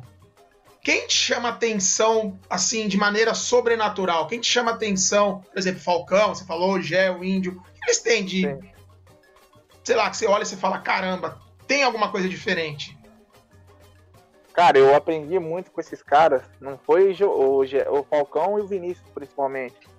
[0.86, 4.28] quem te chama atenção, assim, de maneira sobrenatural?
[4.28, 8.44] Quem te chama atenção, por exemplo, Falcão, você falou, Gé, o Índio, eles têm de.
[8.44, 8.60] Sim.
[9.84, 12.96] Sei lá, que você olha e você fala, caramba, tem alguma coisa diferente.
[14.54, 16.44] Cara, eu aprendi muito com esses caras.
[16.62, 19.90] Não foi o, o Falcão e o Vinícius, principalmente.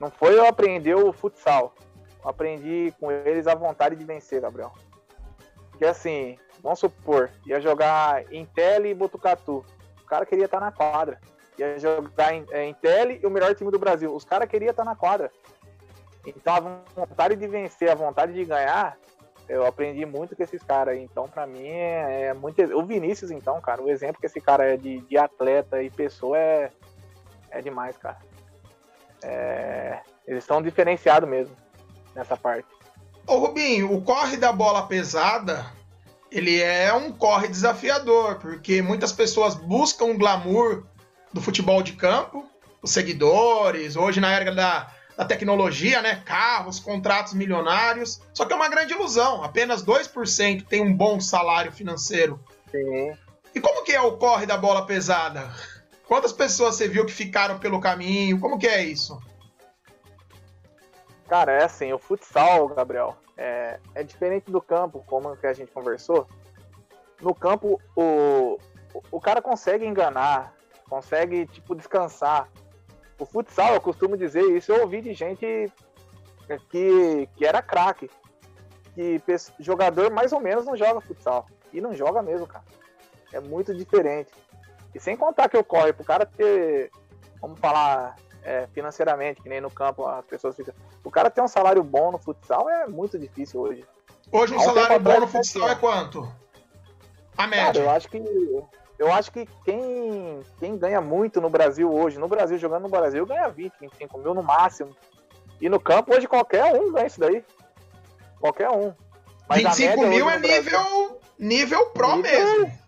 [0.00, 1.74] Não foi eu aprender o futsal.
[2.22, 4.72] Eu aprendi com eles a vontade de vencer, Gabriel.
[5.70, 9.62] Porque assim, vamos supor, ia jogar Intel e Botucatu.
[10.04, 11.18] O cara queria estar na quadra.
[11.58, 14.14] Ia jogar é, Intel e o melhor time do Brasil.
[14.14, 15.30] Os caras queriam estar na quadra.
[16.26, 16.60] Então a
[17.06, 18.96] vontade de vencer, a vontade de ganhar,
[19.48, 20.98] eu aprendi muito com esses caras.
[20.98, 22.62] Então, para mim, é, é, muito.
[22.76, 26.38] O Vinícius, então, cara, o exemplo que esse cara é de, de atleta e pessoa
[26.38, 26.70] é,
[27.50, 28.18] é demais, cara.
[29.22, 31.54] É, eles estão diferenciados mesmo
[32.14, 32.68] nessa parte.
[33.26, 35.66] Ô Rubinho, o corre da bola pesada,
[36.34, 40.84] ele é um corre desafiador, porque muitas pessoas buscam o glamour
[41.32, 42.44] do futebol de campo,
[42.82, 46.22] os seguidores, hoje na era da, da tecnologia, né?
[46.24, 48.20] Carros, contratos milionários.
[48.34, 49.44] Só que é uma grande ilusão.
[49.44, 52.40] Apenas 2% tem um bom salário financeiro.
[52.68, 53.12] Sim.
[53.54, 55.48] E como que é o corre da bola pesada?
[56.08, 58.40] Quantas pessoas você viu que ficaram pelo caminho?
[58.40, 59.16] Como que é isso?
[61.34, 65.72] Cara, é assim, o futsal, Gabriel, é, é diferente do campo, como que a gente
[65.72, 66.28] conversou.
[67.20, 68.56] No campo, o,
[69.10, 70.54] o cara consegue enganar,
[70.88, 72.48] consegue, tipo, descansar.
[73.18, 75.72] O futsal, eu costumo dizer isso, eu ouvi de gente
[76.70, 78.08] que, que era craque.
[78.94, 79.20] Que
[79.58, 81.48] jogador mais ou menos não joga futsal.
[81.72, 82.64] E não joga mesmo, cara.
[83.32, 84.30] É muito diferente.
[84.94, 86.92] E sem contar que eu corre pro cara ter,
[87.40, 88.14] vamos falar,
[88.44, 90.74] é, financeiramente, que nem no campo as pessoas ficam.
[91.02, 93.84] O cara ter um salário bom no futsal é muito difícil hoje.
[94.30, 96.30] Hoje um salário bom no futsal é quanto?
[97.36, 97.72] A média?
[97.72, 98.22] Cara, eu acho que
[98.98, 103.26] eu acho que quem, quem ganha muito no Brasil hoje, no Brasil, jogando no Brasil,
[103.26, 104.94] ganha 20, 25 mil no máximo.
[105.60, 107.44] E no campo, hoje, qualquer um ganha isso daí.
[108.40, 108.92] Qualquer um.
[109.48, 112.78] Mas 25 mil é nível, Brasil, nível pro nível, mesmo.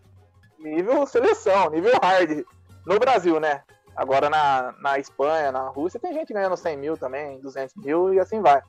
[0.58, 2.44] Nível seleção, nível hard.
[2.86, 3.62] No Brasil, né?
[3.96, 8.20] Agora na, na Espanha, na Rússia, tem gente ganhando 100 mil também, 200 mil e
[8.20, 8.60] assim vai.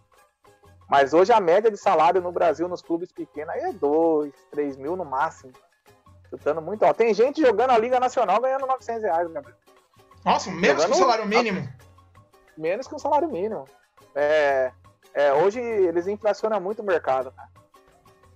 [0.89, 4.77] Mas hoje a média de salário no Brasil, nos clubes pequenos, aí é 2, 3
[4.77, 5.51] mil no máximo.
[6.29, 6.97] Chutando muito alto.
[6.97, 9.57] Tem gente jogando a Liga Nacional ganhando 900 reais, Gabriel.
[10.23, 10.85] Nossa, menos jogando...
[10.85, 11.69] que o salário mínimo.
[12.57, 13.65] Menos que o salário mínimo.
[14.15, 14.71] É,
[15.13, 17.33] é, hoje eles inflacionam muito o mercado.
[17.35, 17.47] Né?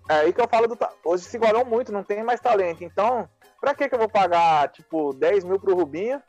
[0.09, 0.77] É aí que eu falo do.
[1.03, 2.83] Hoje se igualou muito, não tem mais talento.
[2.83, 6.21] Então, pra que, que eu vou pagar, tipo, 10 mil pro Rubinho?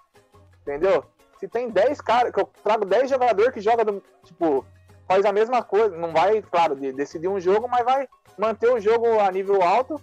[0.63, 1.05] Entendeu?
[1.39, 4.65] Se tem 10 caras, que eu trago 10 jogadores que jogam, tipo,
[5.07, 5.97] faz a mesma coisa.
[5.97, 10.01] Não vai, claro, decidir um jogo, mas vai manter o jogo a nível alto.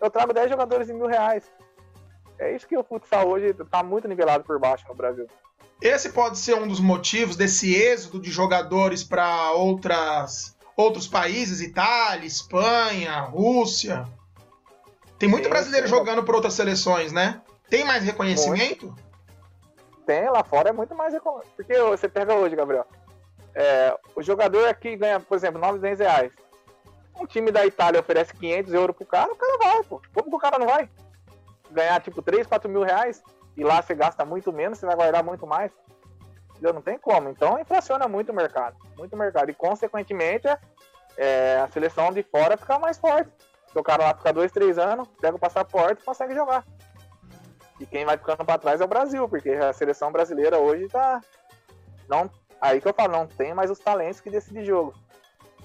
[0.00, 1.44] Eu trago 10 jogadores em mil reais.
[2.38, 5.26] É isso que o futsal hoje tá muito nivelado por baixo no Brasil.
[5.80, 12.26] Esse pode ser um dos motivos desse êxodo de jogadores para outras outros países, Itália,
[12.26, 14.06] Espanha, Rússia.
[15.18, 17.40] Tem muito brasileiro jogando por outras seleções, né?
[17.68, 18.86] Tem mais reconhecimento?
[18.86, 19.11] Muito.
[20.06, 21.56] Tem, lá fora é muito mais reconhecimento.
[21.56, 22.86] Porque você pega hoje, Gabriel.
[23.54, 26.32] É, o jogador aqui ganha, por exemplo, 900 reais.
[27.20, 30.00] Um time da Itália oferece 500 euros pro cara, o cara vai, pô.
[30.14, 30.88] Como que o cara não vai?
[31.70, 33.22] Ganhar, tipo, 3, 4 mil reais
[33.56, 35.70] e lá você gasta muito menos, você vai guardar muito mais.
[36.50, 36.72] Entendeu?
[36.72, 37.28] Não tem como.
[37.28, 38.76] Então, inflaciona muito o mercado.
[38.96, 39.50] Muito mercado.
[39.50, 40.46] E, consequentemente,
[41.16, 43.30] é, a seleção de fora fica mais forte.
[43.66, 46.64] Porque o cara lá fica dois, três anos, pega o passaporte e consegue jogar.
[47.82, 51.20] E quem vai ficando para trás é o Brasil, porque a seleção brasileira hoje tá.
[52.08, 54.94] Não, aí que eu falo, não tem mais os talentos que decidem jogo.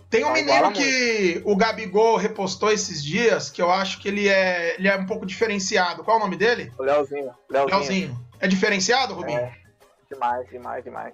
[0.10, 4.75] Tem um menino que o Gabigol repostou esses dias, que eu acho que ele é,
[4.80, 6.03] ele é um pouco diferenciado.
[6.03, 6.71] Qual é o nome dele?
[6.80, 7.32] O Leozinho.
[7.49, 7.77] Leozinho.
[7.77, 8.27] Leozinho.
[8.39, 9.38] É diferenciado, Rubinho?
[9.38, 9.53] É,
[10.12, 11.13] demais, demais, demais.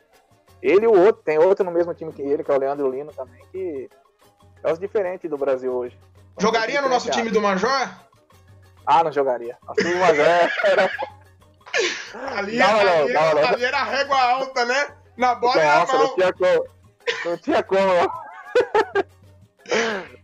[0.62, 2.90] Ele e o outro, tem outro no mesmo time que ele, que é o Leandro
[2.90, 3.90] Lino também, que
[4.64, 6.00] é os diferentes do Brasil hoje.
[6.40, 7.90] Jogaria no nosso time do Major?
[8.86, 9.58] Ah, não jogaria.
[9.78, 10.26] Time do Major
[10.66, 10.92] era...
[12.38, 14.88] ali, não, ali, não, não, ali, era régua alta, né?
[15.18, 16.66] Na bola Nossa, não tinha como.
[17.26, 18.24] Não tinha como.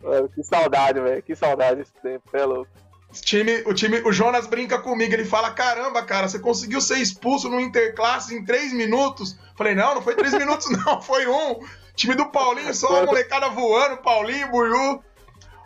[0.01, 1.23] Mano, que saudade, velho.
[1.23, 2.69] Que saudade esse tempo, é louco.
[3.09, 6.97] O time, o time, o Jonas brinca comigo, ele fala: caramba, cara, você conseguiu ser
[6.97, 9.37] expulso no Interclasses em três minutos.
[9.55, 11.59] Falei, não, não foi três minutos, não, foi um.
[11.95, 15.03] Time do Paulinho, só a molecada voando, Paulinho, Buiu.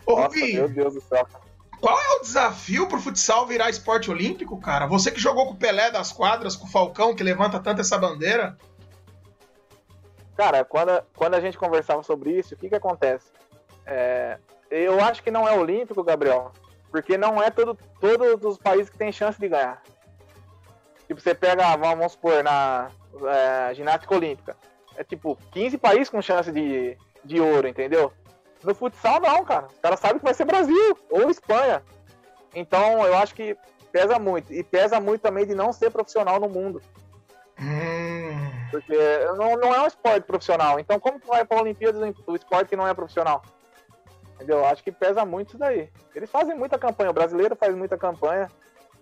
[0.05, 1.27] Ô, Nossa, meu Deus do céu.
[1.83, 4.87] Qual é o desafio pro futsal virar esporte olímpico, cara?
[4.87, 7.97] Você que jogou com o Pelé das quadras, com o Falcão, que levanta tanto essa
[7.97, 8.57] bandeira.
[10.37, 13.29] Cara, quando, quando a gente conversava sobre isso, o que que acontece?
[13.85, 14.37] É,
[14.71, 16.53] eu acho que não é olímpico, Gabriel,
[16.89, 19.83] porque não é todo, todos os países que tem chance de ganhar.
[21.05, 22.91] Tipo, você pega, vamos supor, na
[23.27, 24.55] é, ginástica olímpica,
[24.95, 28.13] é tipo 15 países com chance de, de ouro, entendeu?
[28.63, 29.67] No futsal, não, cara.
[29.67, 31.83] Os caras sabem que vai ser Brasil ou Espanha.
[32.55, 33.57] Então, eu acho que
[33.91, 34.53] pesa muito.
[34.53, 36.81] E pesa muito também de não ser profissional no mundo.
[37.59, 38.53] Hum.
[38.71, 38.97] Porque
[39.37, 40.79] não, não é um esporte profissional.
[40.79, 43.43] Então, como que vai para a Olimpíada o esporte que não é profissional?
[44.35, 44.65] Entendeu?
[44.65, 45.89] Acho que pesa muito isso daí.
[46.15, 48.49] Eles fazem muita campanha, o brasileiro faz muita campanha,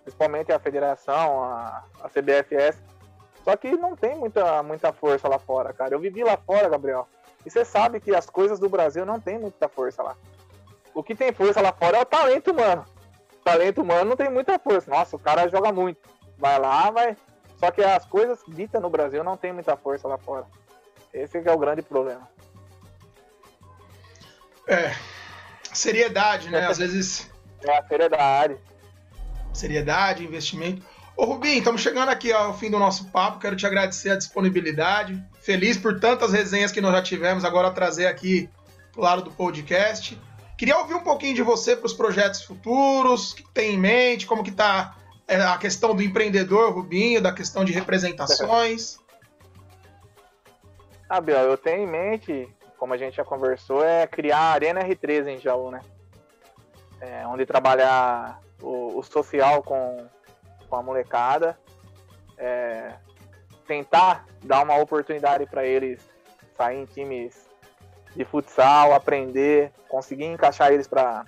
[0.04, 2.82] principalmente a federação, a, a CBFS.
[3.44, 5.96] Só que não tem muita, muita força lá fora, cara.
[5.96, 7.08] Eu vivi lá fora, Gabriel.
[7.46, 10.16] E você sabe que as coisas do Brasil não tem muita força lá.
[10.94, 12.86] O que tem força lá fora é o talento humano.
[13.34, 14.90] O talento humano não tem muita força.
[14.92, 16.00] Nossa, o cara joga muito.
[16.38, 17.16] Vai lá, vai,
[17.62, 20.48] só que as coisas ditas no Brasil não tem muita força lá fora.
[21.14, 22.28] Esse é o grande problema.
[24.68, 24.96] É.
[25.72, 26.66] Seriedade, né?
[26.66, 27.30] Às vezes.
[27.64, 28.58] É, seriedade.
[29.54, 30.84] Seriedade, investimento.
[31.22, 33.38] Ô Rubinho, estamos chegando aqui ao fim do nosso papo.
[33.38, 35.24] Quero te agradecer a disponibilidade.
[35.40, 38.50] Feliz por tantas resenhas que nós já tivemos, agora trazer aqui
[38.92, 40.20] pro lado do podcast.
[40.58, 44.26] Queria ouvir um pouquinho de você para os projetos futuros, o que tem em mente,
[44.26, 48.98] como que tá é a questão do empreendedor, Rubinho, da questão de representações?
[51.08, 54.82] Ah, Biel, eu tenho em mente, como a gente já conversou, é criar a Arena
[54.82, 55.82] R3 em Jaú, né?
[57.02, 60.08] É, onde trabalhar o, o, social com,
[60.72, 61.60] com a molecada,
[62.38, 62.94] é,
[63.68, 66.10] tentar dar uma oportunidade para eles
[66.56, 67.46] sair em times
[68.16, 71.26] de futsal, aprender, conseguir encaixar eles para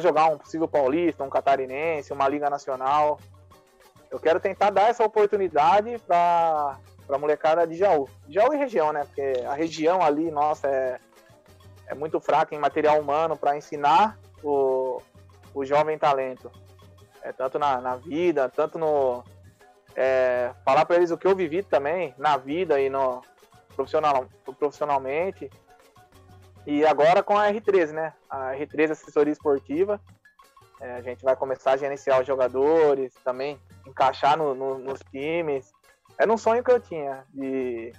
[0.00, 3.18] jogar um possível paulista, um catarinense, uma liga nacional.
[4.10, 8.06] Eu quero tentar dar essa oportunidade para a molecada de Jaú.
[8.28, 9.04] Jaú e região, né?
[9.04, 10.98] Porque a região ali, nossa, é,
[11.86, 15.00] é muito fraca em material humano para ensinar o,
[15.54, 16.50] o jovem talento.
[17.22, 19.24] É, tanto na, na vida, tanto no.
[19.94, 23.22] É, falar para eles o que eu vivi também na vida e no
[23.74, 24.26] profissional,
[24.58, 25.50] profissionalmente.
[26.66, 28.12] E agora com a R13, né?
[28.30, 30.00] A R13 Assessoria Esportiva.
[30.80, 35.72] É, a gente vai começar a gerenciar os jogadores, também encaixar no, no, nos times.
[36.18, 37.92] Era um sonho que eu tinha de,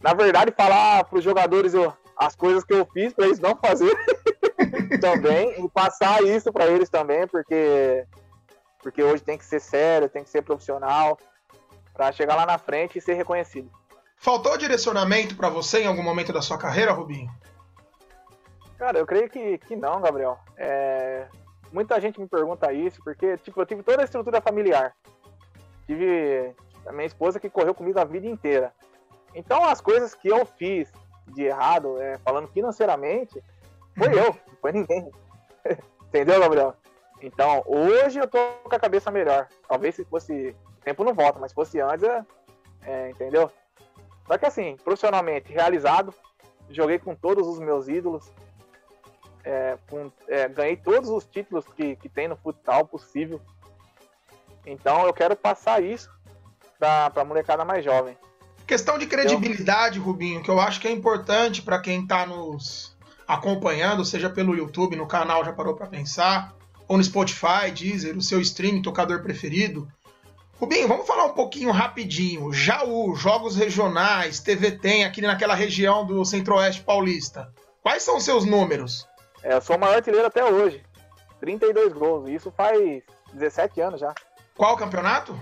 [0.00, 3.56] na verdade, falar para os jogadores eu, as coisas que eu fiz para eles não
[3.56, 3.96] fazerem
[4.96, 8.06] também e passar isso para eles também, porque
[8.80, 11.18] porque hoje tem que ser sério, tem que ser profissional
[11.92, 13.70] para chegar lá na frente e ser reconhecido.
[14.16, 17.30] Faltou direcionamento para você em algum momento da sua carreira, Rubinho?
[18.78, 20.38] Cara, eu creio que, que não, Gabriel.
[20.56, 21.26] É,
[21.72, 24.94] muita gente me pergunta isso, porque tipo, eu tive toda a estrutura familiar.
[25.86, 26.54] Tive
[26.86, 28.72] a minha esposa que correu comigo a vida inteira.
[29.34, 30.92] Então as coisas que eu fiz
[31.26, 33.42] de errado, é, falando financeiramente,
[33.96, 35.10] foi eu, foi ninguém.
[36.08, 36.74] Entendeu, Gabriel?
[37.20, 39.48] Então, hoje eu tô com a cabeça melhor.
[39.68, 40.54] Talvez se fosse.
[40.84, 42.24] Tempo não volta, mas se fosse antes, é,
[42.82, 43.50] é, entendeu?
[44.26, 46.14] Só que assim, profissionalmente realizado,
[46.70, 48.30] joguei com todos os meus ídolos,
[49.44, 53.40] é, com, é, ganhei todos os títulos que, que tem no futsal possível.
[54.64, 56.10] Então eu quero passar isso
[56.78, 58.16] para a molecada mais jovem.
[58.66, 62.94] Questão de credibilidade, Rubinho, que eu acho que é importante para quem está nos
[63.28, 66.54] acompanhando, seja pelo YouTube, no canal Já Parou para Pensar,
[66.88, 69.86] ou no Spotify, Deezer, o seu stream, tocador preferido.
[70.58, 72.52] Rubinho, vamos falar um pouquinho rapidinho.
[72.52, 77.52] Jaú, jogos regionais, TV tem aqui naquela região do Centro-Oeste Paulista.
[77.82, 79.06] Quais são os seus números?
[79.42, 80.82] É, eu sou o maior artilheiro até hoje.
[81.40, 82.28] 32 gols.
[82.28, 84.12] Isso faz 17 anos já.
[84.56, 85.38] Qual campeonato?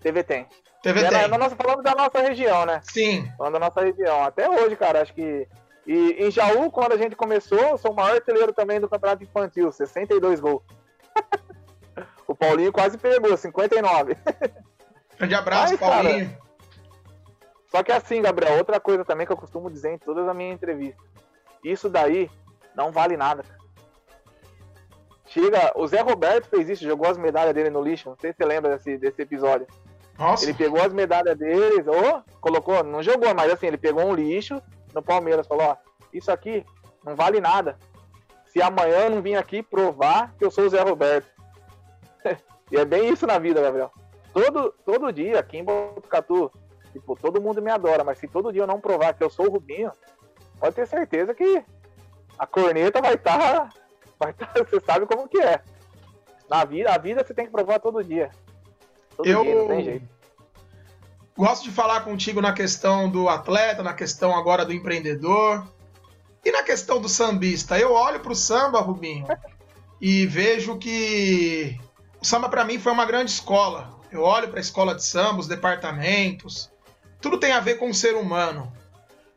[0.00, 0.46] TV tem.
[0.82, 1.28] TV é, tem.
[1.28, 2.80] Na, nós falando da nossa região, né?
[2.82, 3.30] Sim.
[3.38, 4.24] Falando da nossa região.
[4.24, 5.46] Até hoje, cara, acho que.
[5.86, 9.24] E em Jaú, quando a gente começou, eu sou o maior artilheiro também do campeonato
[9.24, 10.62] infantil, 62 gols.
[12.26, 14.16] o Paulinho quase pegou, 59.
[15.18, 16.30] Grande abraço, Mas, Paulinho.
[16.30, 16.42] Cara,
[17.72, 20.54] só que assim, Gabriel, outra coisa também que eu costumo dizer em todas as minhas
[20.54, 21.04] entrevistas.
[21.64, 22.30] Isso daí
[22.76, 23.44] não vale nada.
[25.26, 28.10] Chega, o Zé Roberto fez isso, jogou as medalhas dele no lixo.
[28.10, 29.66] Não sei se você lembra desse, desse episódio.
[30.18, 30.44] Nossa.
[30.44, 34.62] Ele pegou as medalhas deles, ou colocou, não jogou, mas assim, ele pegou um lixo
[34.94, 35.76] no Palmeiras, falou, ó,
[36.12, 36.64] isso aqui
[37.04, 37.78] não vale nada.
[38.46, 41.28] Se amanhã eu não vim aqui provar que eu sou o Zé Roberto.
[42.70, 43.90] e é bem isso na vida, Gabriel.
[44.32, 46.50] Todo, todo dia, aqui em Botucatu,
[46.92, 49.46] tipo, todo mundo me adora, mas se todo dia eu não provar que eu sou
[49.46, 49.90] o Rubinho,
[50.58, 51.64] pode ter certeza que
[52.38, 53.38] a corneta vai estar.
[53.38, 53.68] Tá,
[54.18, 55.62] vai tá, você sabe como que é.
[56.48, 58.30] Na vida, a vida você tem que provar todo dia.
[59.16, 60.08] Todo eu dia, não tem jeito.
[61.36, 65.66] Gosto de falar contigo na questão do atleta, na questão agora do empreendedor.
[66.44, 69.26] E na questão do sambista, eu olho para o samba, Rubinho,
[70.00, 71.78] e vejo que
[72.20, 73.98] o samba para mim foi uma grande escola.
[74.10, 76.70] Eu olho para a escola de samba, os departamentos,
[77.22, 78.72] tudo tem a ver com o ser humano.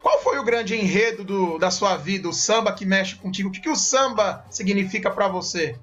[0.02, 3.50] Qual foi o grande enredo do, da sua vida, o samba que mexe contigo?
[3.50, 5.80] O que, que o samba significa para você?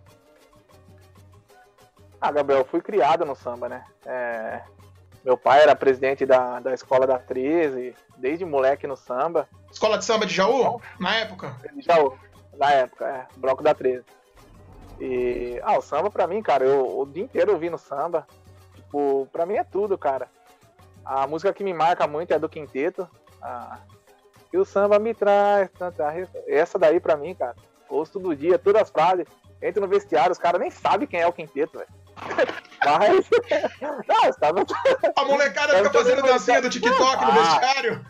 [2.20, 3.84] Ah, Gabriel, eu fui criado no samba, né?
[4.04, 4.62] É,
[5.24, 9.48] meu pai era presidente da, da escola da 13, desde moleque no samba.
[9.70, 10.80] Escola de samba de Jaú?
[10.98, 11.56] Na época?
[11.74, 12.16] De Jaú,
[12.58, 13.26] na época, é.
[13.36, 14.04] Bloco da 13.
[15.00, 18.26] E, ah, o samba pra mim, cara, eu o dia inteiro ouvindo samba.
[18.74, 20.28] Tipo, pra mim é tudo, cara.
[21.04, 23.08] A música que me marca muito é do Quinteto.
[23.40, 23.78] A,
[24.52, 26.12] e o samba me traz tanta.
[26.46, 27.56] Essa daí pra mim, cara,
[27.88, 29.26] ouço todo dia, todas as frases.
[29.62, 31.90] Entro no vestiário, os caras nem sabem quem é o quinteto, velho.
[32.84, 33.30] Mas.
[34.06, 34.64] Não, estava...
[35.16, 37.34] A molecada fica fazendo dancinha do TikTok no ah.
[37.34, 38.06] vestiário.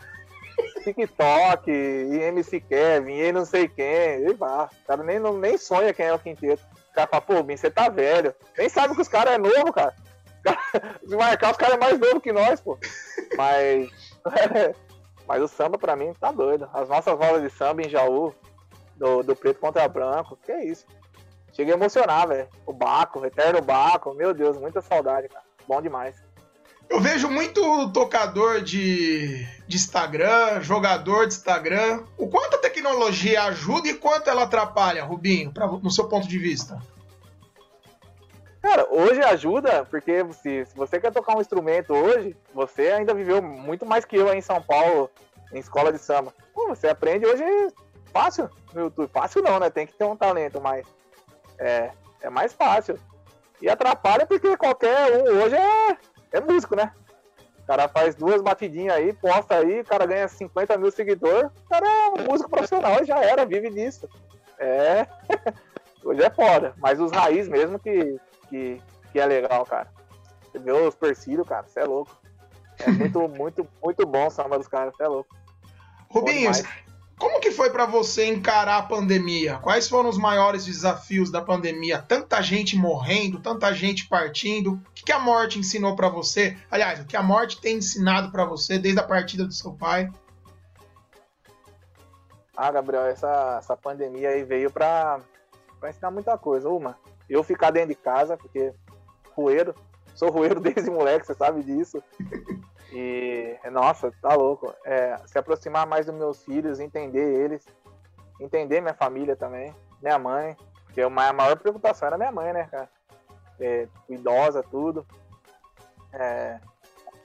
[0.83, 4.27] TikTok, e MC Kevin, e não sei quem.
[4.27, 4.65] E vá.
[4.65, 6.63] O cara nem, não, nem sonha quem é o quinteto.
[6.91, 8.35] O cara fala, pô, Bin, você tá velho.
[8.57, 9.95] Nem sabe que os caras é novo, cara.
[11.07, 12.77] Se marcar, os caras é mais novo que nós, pô.
[13.37, 13.89] Mas.
[15.25, 16.69] Mas o samba pra mim tá doido.
[16.73, 18.35] As nossas rodas de samba em Jaú,
[18.97, 20.85] do, do preto contra branco, que é isso.
[21.53, 22.47] Chega a emocionar, velho.
[22.65, 25.45] O Baco, o Eterno Baco, meu Deus, muita saudade, cara.
[25.67, 26.15] Bom demais.
[26.89, 32.03] Eu vejo muito tocador de, de Instagram, jogador de Instagram.
[32.17, 36.37] O quanto a tecnologia ajuda e quanto ela atrapalha, Rubinho, pra, no seu ponto de
[36.37, 36.81] vista?
[38.61, 43.41] Cara, hoje ajuda, porque se, se você quer tocar um instrumento hoje, você ainda viveu
[43.41, 45.09] muito mais que eu aí em São Paulo,
[45.51, 46.33] em escola de samba.
[46.53, 47.43] Pô, você aprende hoje
[48.11, 49.09] fácil no YouTube.
[49.11, 49.69] Fácil não, né?
[49.69, 50.85] Tem que ter um talento, mas
[51.57, 51.91] é,
[52.21, 52.99] é mais fácil.
[53.61, 55.97] E atrapalha porque qualquer um hoje é,
[56.31, 56.91] é músico, né?
[57.63, 61.69] O cara faz duas batidinhas aí, posta aí, o cara ganha 50 mil seguidores, o
[61.69, 64.09] cara é um músico profissional e já era, vive disso.
[64.59, 65.07] É.
[66.03, 66.73] Hoje é foda.
[66.77, 68.81] Mas os raiz mesmo que, que,
[69.11, 69.87] que é legal, cara.
[70.51, 72.15] Você vê os Persílio, cara, você é louco.
[72.79, 75.33] É muito, muito, muito bom o samba dos caras, você é louco.
[76.09, 76.51] Rubinho,
[77.17, 79.57] como que foi para você encarar a pandemia?
[79.57, 82.01] Quais foram os maiores desafios da pandemia?
[82.01, 84.73] Tanta gente morrendo, tanta gente partindo.
[84.73, 86.57] O que, a morte ensinou para você?
[86.69, 90.11] Aliás, o que a morte tem ensinado para você desde a partida do seu pai?
[92.55, 95.19] Ah, Gabriel, essa, essa pandemia aí veio para
[95.87, 96.69] ensinar muita coisa.
[96.69, 96.97] Uma,
[97.29, 98.73] eu ficar dentro de casa, porque
[99.35, 99.73] roeiro,
[100.15, 102.01] sou roeiro desde moleque, você sabe disso.
[102.95, 104.71] E, nossa, tá louco.
[104.85, 107.65] É, se aproximar mais dos meus filhos, entender eles,
[108.39, 112.87] entender minha família também, minha mãe, porque a maior preocupação era minha mãe, né, cara?
[113.59, 115.05] É, idosa, tudo.
[116.11, 116.59] É,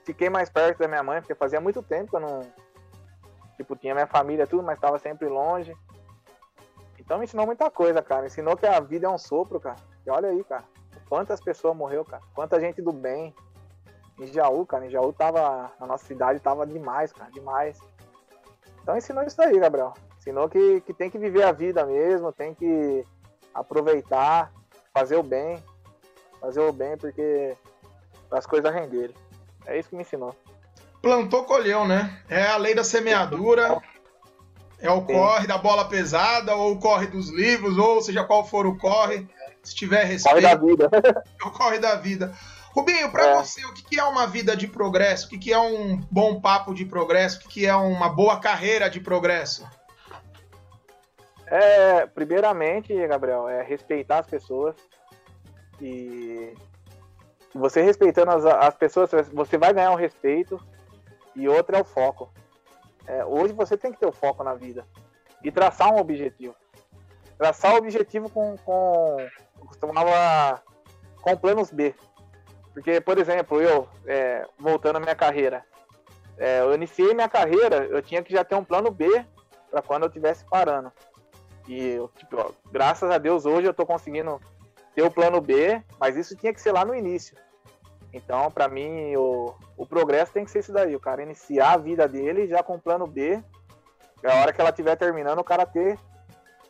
[0.03, 2.41] fiquei mais perto da minha mãe, porque fazia muito tempo que eu não.
[3.55, 5.75] Tipo, tinha minha família, tudo, mas estava sempre longe.
[6.97, 8.25] Então me ensinou muita coisa, cara.
[8.25, 9.77] Ensinou que a vida é um sopro, cara.
[10.03, 10.63] E olha aí, cara.
[11.07, 12.23] Quantas pessoas morreu, cara.
[12.33, 13.35] Quanta gente do bem,
[14.19, 14.85] em Jaú, cara.
[14.85, 15.71] Em Jaú tava.
[15.79, 17.31] Na nossa cidade tava demais, cara.
[17.31, 17.79] Demais.
[18.81, 19.93] Então ensinou isso aí, Gabriel.
[20.17, 23.05] Ensinou que, que tem que viver a vida mesmo, tem que
[23.53, 24.51] aproveitar,
[24.93, 25.63] fazer o bem.
[26.41, 27.55] Fazer o bem porque
[28.31, 29.15] as coisas renderem.
[29.65, 30.35] É isso que me ensinou.
[31.01, 32.21] Plantou, colheu, né?
[32.27, 33.81] É a lei da semeadura.
[34.81, 35.07] É o Sim.
[35.07, 39.27] corre da bola pesada, ou o corre dos livros, ou seja qual for o corre.
[39.61, 40.35] Se tiver respeito.
[40.35, 40.89] Corre da vida.
[41.41, 42.33] É o corre da vida.
[42.79, 43.35] Rubinho, para é.
[43.35, 45.27] você, o que é uma vida de progresso?
[45.27, 47.45] O que é um bom papo de progresso?
[47.45, 49.67] O que é uma boa carreira de progresso?
[51.45, 54.75] É, primeiramente, Gabriel, é respeitar as pessoas.
[55.81, 56.53] E
[57.53, 60.57] você respeitando as, as pessoas, você vai ganhar um respeito.
[61.35, 62.31] E outro é o foco.
[63.05, 64.87] É, hoje você tem que ter o foco na vida
[65.43, 66.55] e traçar um objetivo.
[67.37, 69.17] Traçar o objetivo com, com
[69.65, 70.61] costumava
[71.21, 71.93] com planos B.
[72.79, 75.65] Porque, por exemplo, eu, é, voltando à minha carreira,
[76.37, 79.25] é, eu iniciei minha carreira, eu tinha que já ter um plano B
[79.69, 80.89] para quando eu estivesse parando.
[81.67, 84.39] E, tipo, ó, graças a Deus, hoje eu estou conseguindo
[84.95, 87.35] ter o plano B, mas isso tinha que ser lá no início.
[88.13, 91.77] Então, para mim, o, o progresso tem que ser isso daí, o cara iniciar a
[91.77, 93.43] vida dele já com o plano B,
[94.23, 95.99] a hora que ela estiver terminando, o cara ter,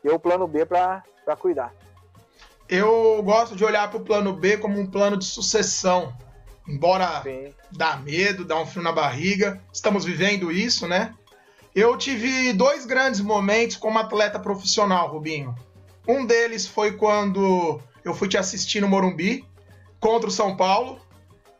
[0.01, 1.03] ter o plano B para
[1.38, 1.72] cuidar
[2.70, 6.16] eu gosto de olhar para o plano B como um plano de sucessão.
[6.68, 7.52] Embora Sim.
[7.72, 11.16] dá medo, dá um frio na barriga, estamos vivendo isso, né?
[11.74, 15.56] Eu tive dois grandes momentos como atleta profissional, Rubinho.
[16.08, 19.44] Um deles foi quando eu fui te assistir no Morumbi
[20.00, 21.00] contra o São Paulo.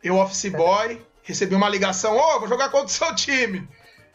[0.02, 3.68] Eu, office boy, recebi uma ligação: Ô, oh, vou jogar contra o seu time.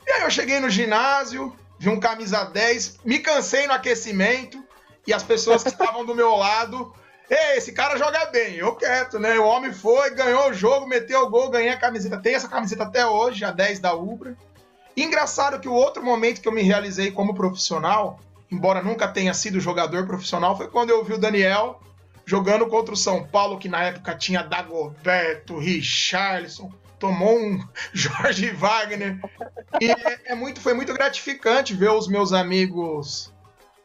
[0.08, 4.65] E aí eu cheguei no ginásio, vi um camisa 10, me cansei no aquecimento
[5.06, 6.94] e as pessoas que estavam do meu lado.
[7.30, 9.38] Ei, esse cara joga bem, eu quieto, né?
[9.40, 12.18] O homem foi, ganhou o jogo, meteu o gol, ganhei a camiseta.
[12.18, 14.38] Tem essa camiseta até hoje, a 10 da Ubra.
[14.96, 18.20] Engraçado que o outro momento que eu me realizei como profissional,
[18.52, 21.82] embora nunca tenha sido jogador profissional, foi quando eu vi o Daniel
[22.26, 27.60] jogando contra o São Paulo, que na época tinha Dagoberto, Richarlison, tomou um
[27.94, 29.20] Jorge Wagner.
[29.82, 33.34] E é, é muito, foi muito gratificante ver os meus amigos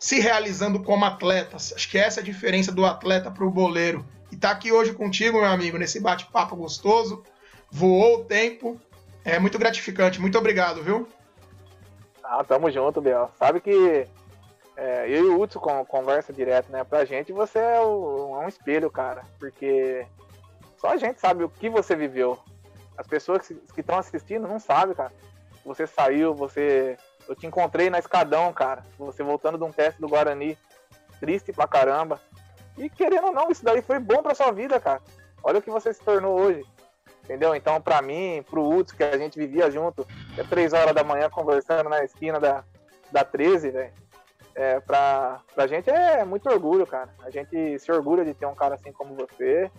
[0.00, 1.74] se realizando como atletas.
[1.76, 4.02] Acho que essa é a diferença do atleta para o boleiro.
[4.32, 7.22] E tá aqui hoje contigo, meu amigo, nesse bate-papo gostoso.
[7.70, 8.80] Voou o tempo.
[9.22, 10.18] É muito gratificante.
[10.18, 11.06] Muito obrigado, viu?
[12.24, 13.30] Ah, tamo junto, Biel.
[13.38, 14.06] Sabe que
[14.74, 16.82] é, eu e o Hudson conversa direto, né?
[16.82, 19.22] Pra gente você é, o, é um espelho, cara.
[19.38, 20.06] Porque
[20.78, 22.38] só a gente sabe o que você viveu.
[22.96, 25.12] As pessoas que estão assistindo não sabem, cara.
[25.62, 26.96] Você saiu, você
[27.28, 28.82] eu te encontrei na escadão, cara.
[28.98, 30.56] Você voltando de um teste do Guarani.
[31.18, 32.20] Triste pra caramba.
[32.76, 35.02] E querendo ou não, isso daí foi bom pra sua vida, cara.
[35.42, 36.64] Olha o que você se tornou hoje.
[37.24, 37.54] Entendeu?
[37.54, 40.06] Então, pra mim, pro Uts, que a gente vivia junto,
[40.36, 42.64] é três horas da manhã conversando na esquina da,
[43.12, 43.92] da 13, velho.
[44.54, 47.08] É, pra, pra gente é muito orgulho, cara.
[47.22, 49.70] A gente se orgulha de ter um cara assim como você.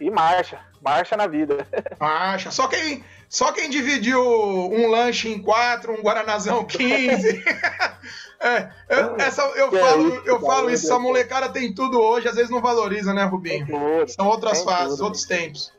[0.00, 1.66] E marcha, marcha na vida.
[1.98, 2.50] Marcha.
[2.50, 7.44] Só quem, só quem dividiu um lanche em quatro, um Guaranazão 15.
[8.40, 12.34] é, eu, essa, eu falo, isso, eu falo isso, essa molecada tem tudo hoje, às
[12.34, 13.66] vezes não valoriza, né, Rubinho?
[14.08, 15.72] São outras fases, tudo, outros tempos.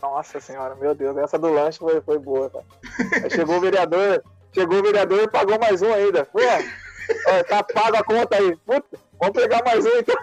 [0.00, 3.30] Nossa senhora, meu Deus, essa do lanche foi, foi boa, cara.
[3.30, 4.22] chegou o vereador,
[4.54, 6.24] chegou o vereador e pagou mais um ainda.
[6.24, 6.40] Pô,
[7.48, 8.56] tá pago a conta aí.
[8.64, 10.16] Puta, vamos pegar mais um então.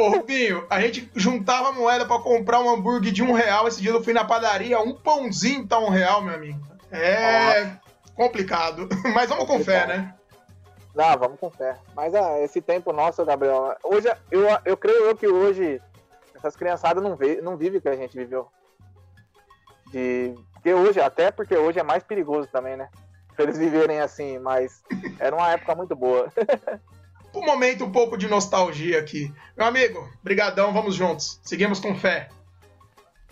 [0.00, 3.68] Ô, Rubinho, a gente juntava moeda para comprar um hambúrguer de um real.
[3.68, 6.60] Esse dia eu fui na padaria, um pãozinho tá um real, meu amigo.
[6.90, 7.78] É
[8.14, 8.88] complicado.
[9.14, 10.14] Mas vamos com fé, né?
[10.94, 11.76] Não, vamos com fé.
[11.94, 15.82] Mas ah, esse tempo nosso, Gabriel, hoje eu, eu creio eu que hoje
[16.34, 18.48] essas criançadas não, vê, não vivem o que a gente viveu.
[19.88, 22.88] De, porque hoje, até porque hoje é mais perigoso também, né?
[23.34, 24.82] Pra eles viverem assim, mas
[25.18, 26.32] era uma época muito boa.
[27.40, 29.32] um momento um pouco de nostalgia aqui.
[29.56, 31.40] Meu amigo, brigadão, vamos juntos.
[31.42, 32.28] Seguimos com fé.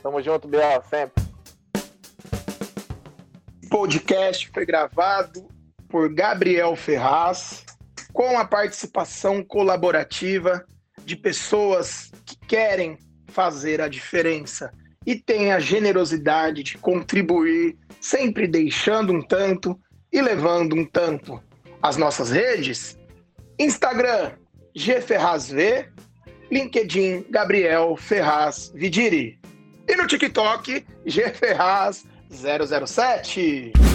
[0.03, 1.22] Tamo junto, Biel, sempre.
[3.64, 5.46] O podcast foi gravado
[5.88, 7.64] por Gabriel Ferraz,
[8.12, 10.64] com a participação colaborativa
[11.05, 12.98] de pessoas que querem
[13.28, 14.72] fazer a diferença
[15.07, 19.78] e têm a generosidade de contribuir, sempre deixando um tanto
[20.12, 21.42] e levando um tanto.
[21.80, 22.96] As nossas redes
[23.63, 24.35] Instagram,
[24.75, 25.87] gferrazv,
[26.51, 29.39] LinkedIn, Gabriel Ferraz Vidiri.
[29.87, 33.91] E no TikTok, gferraz007.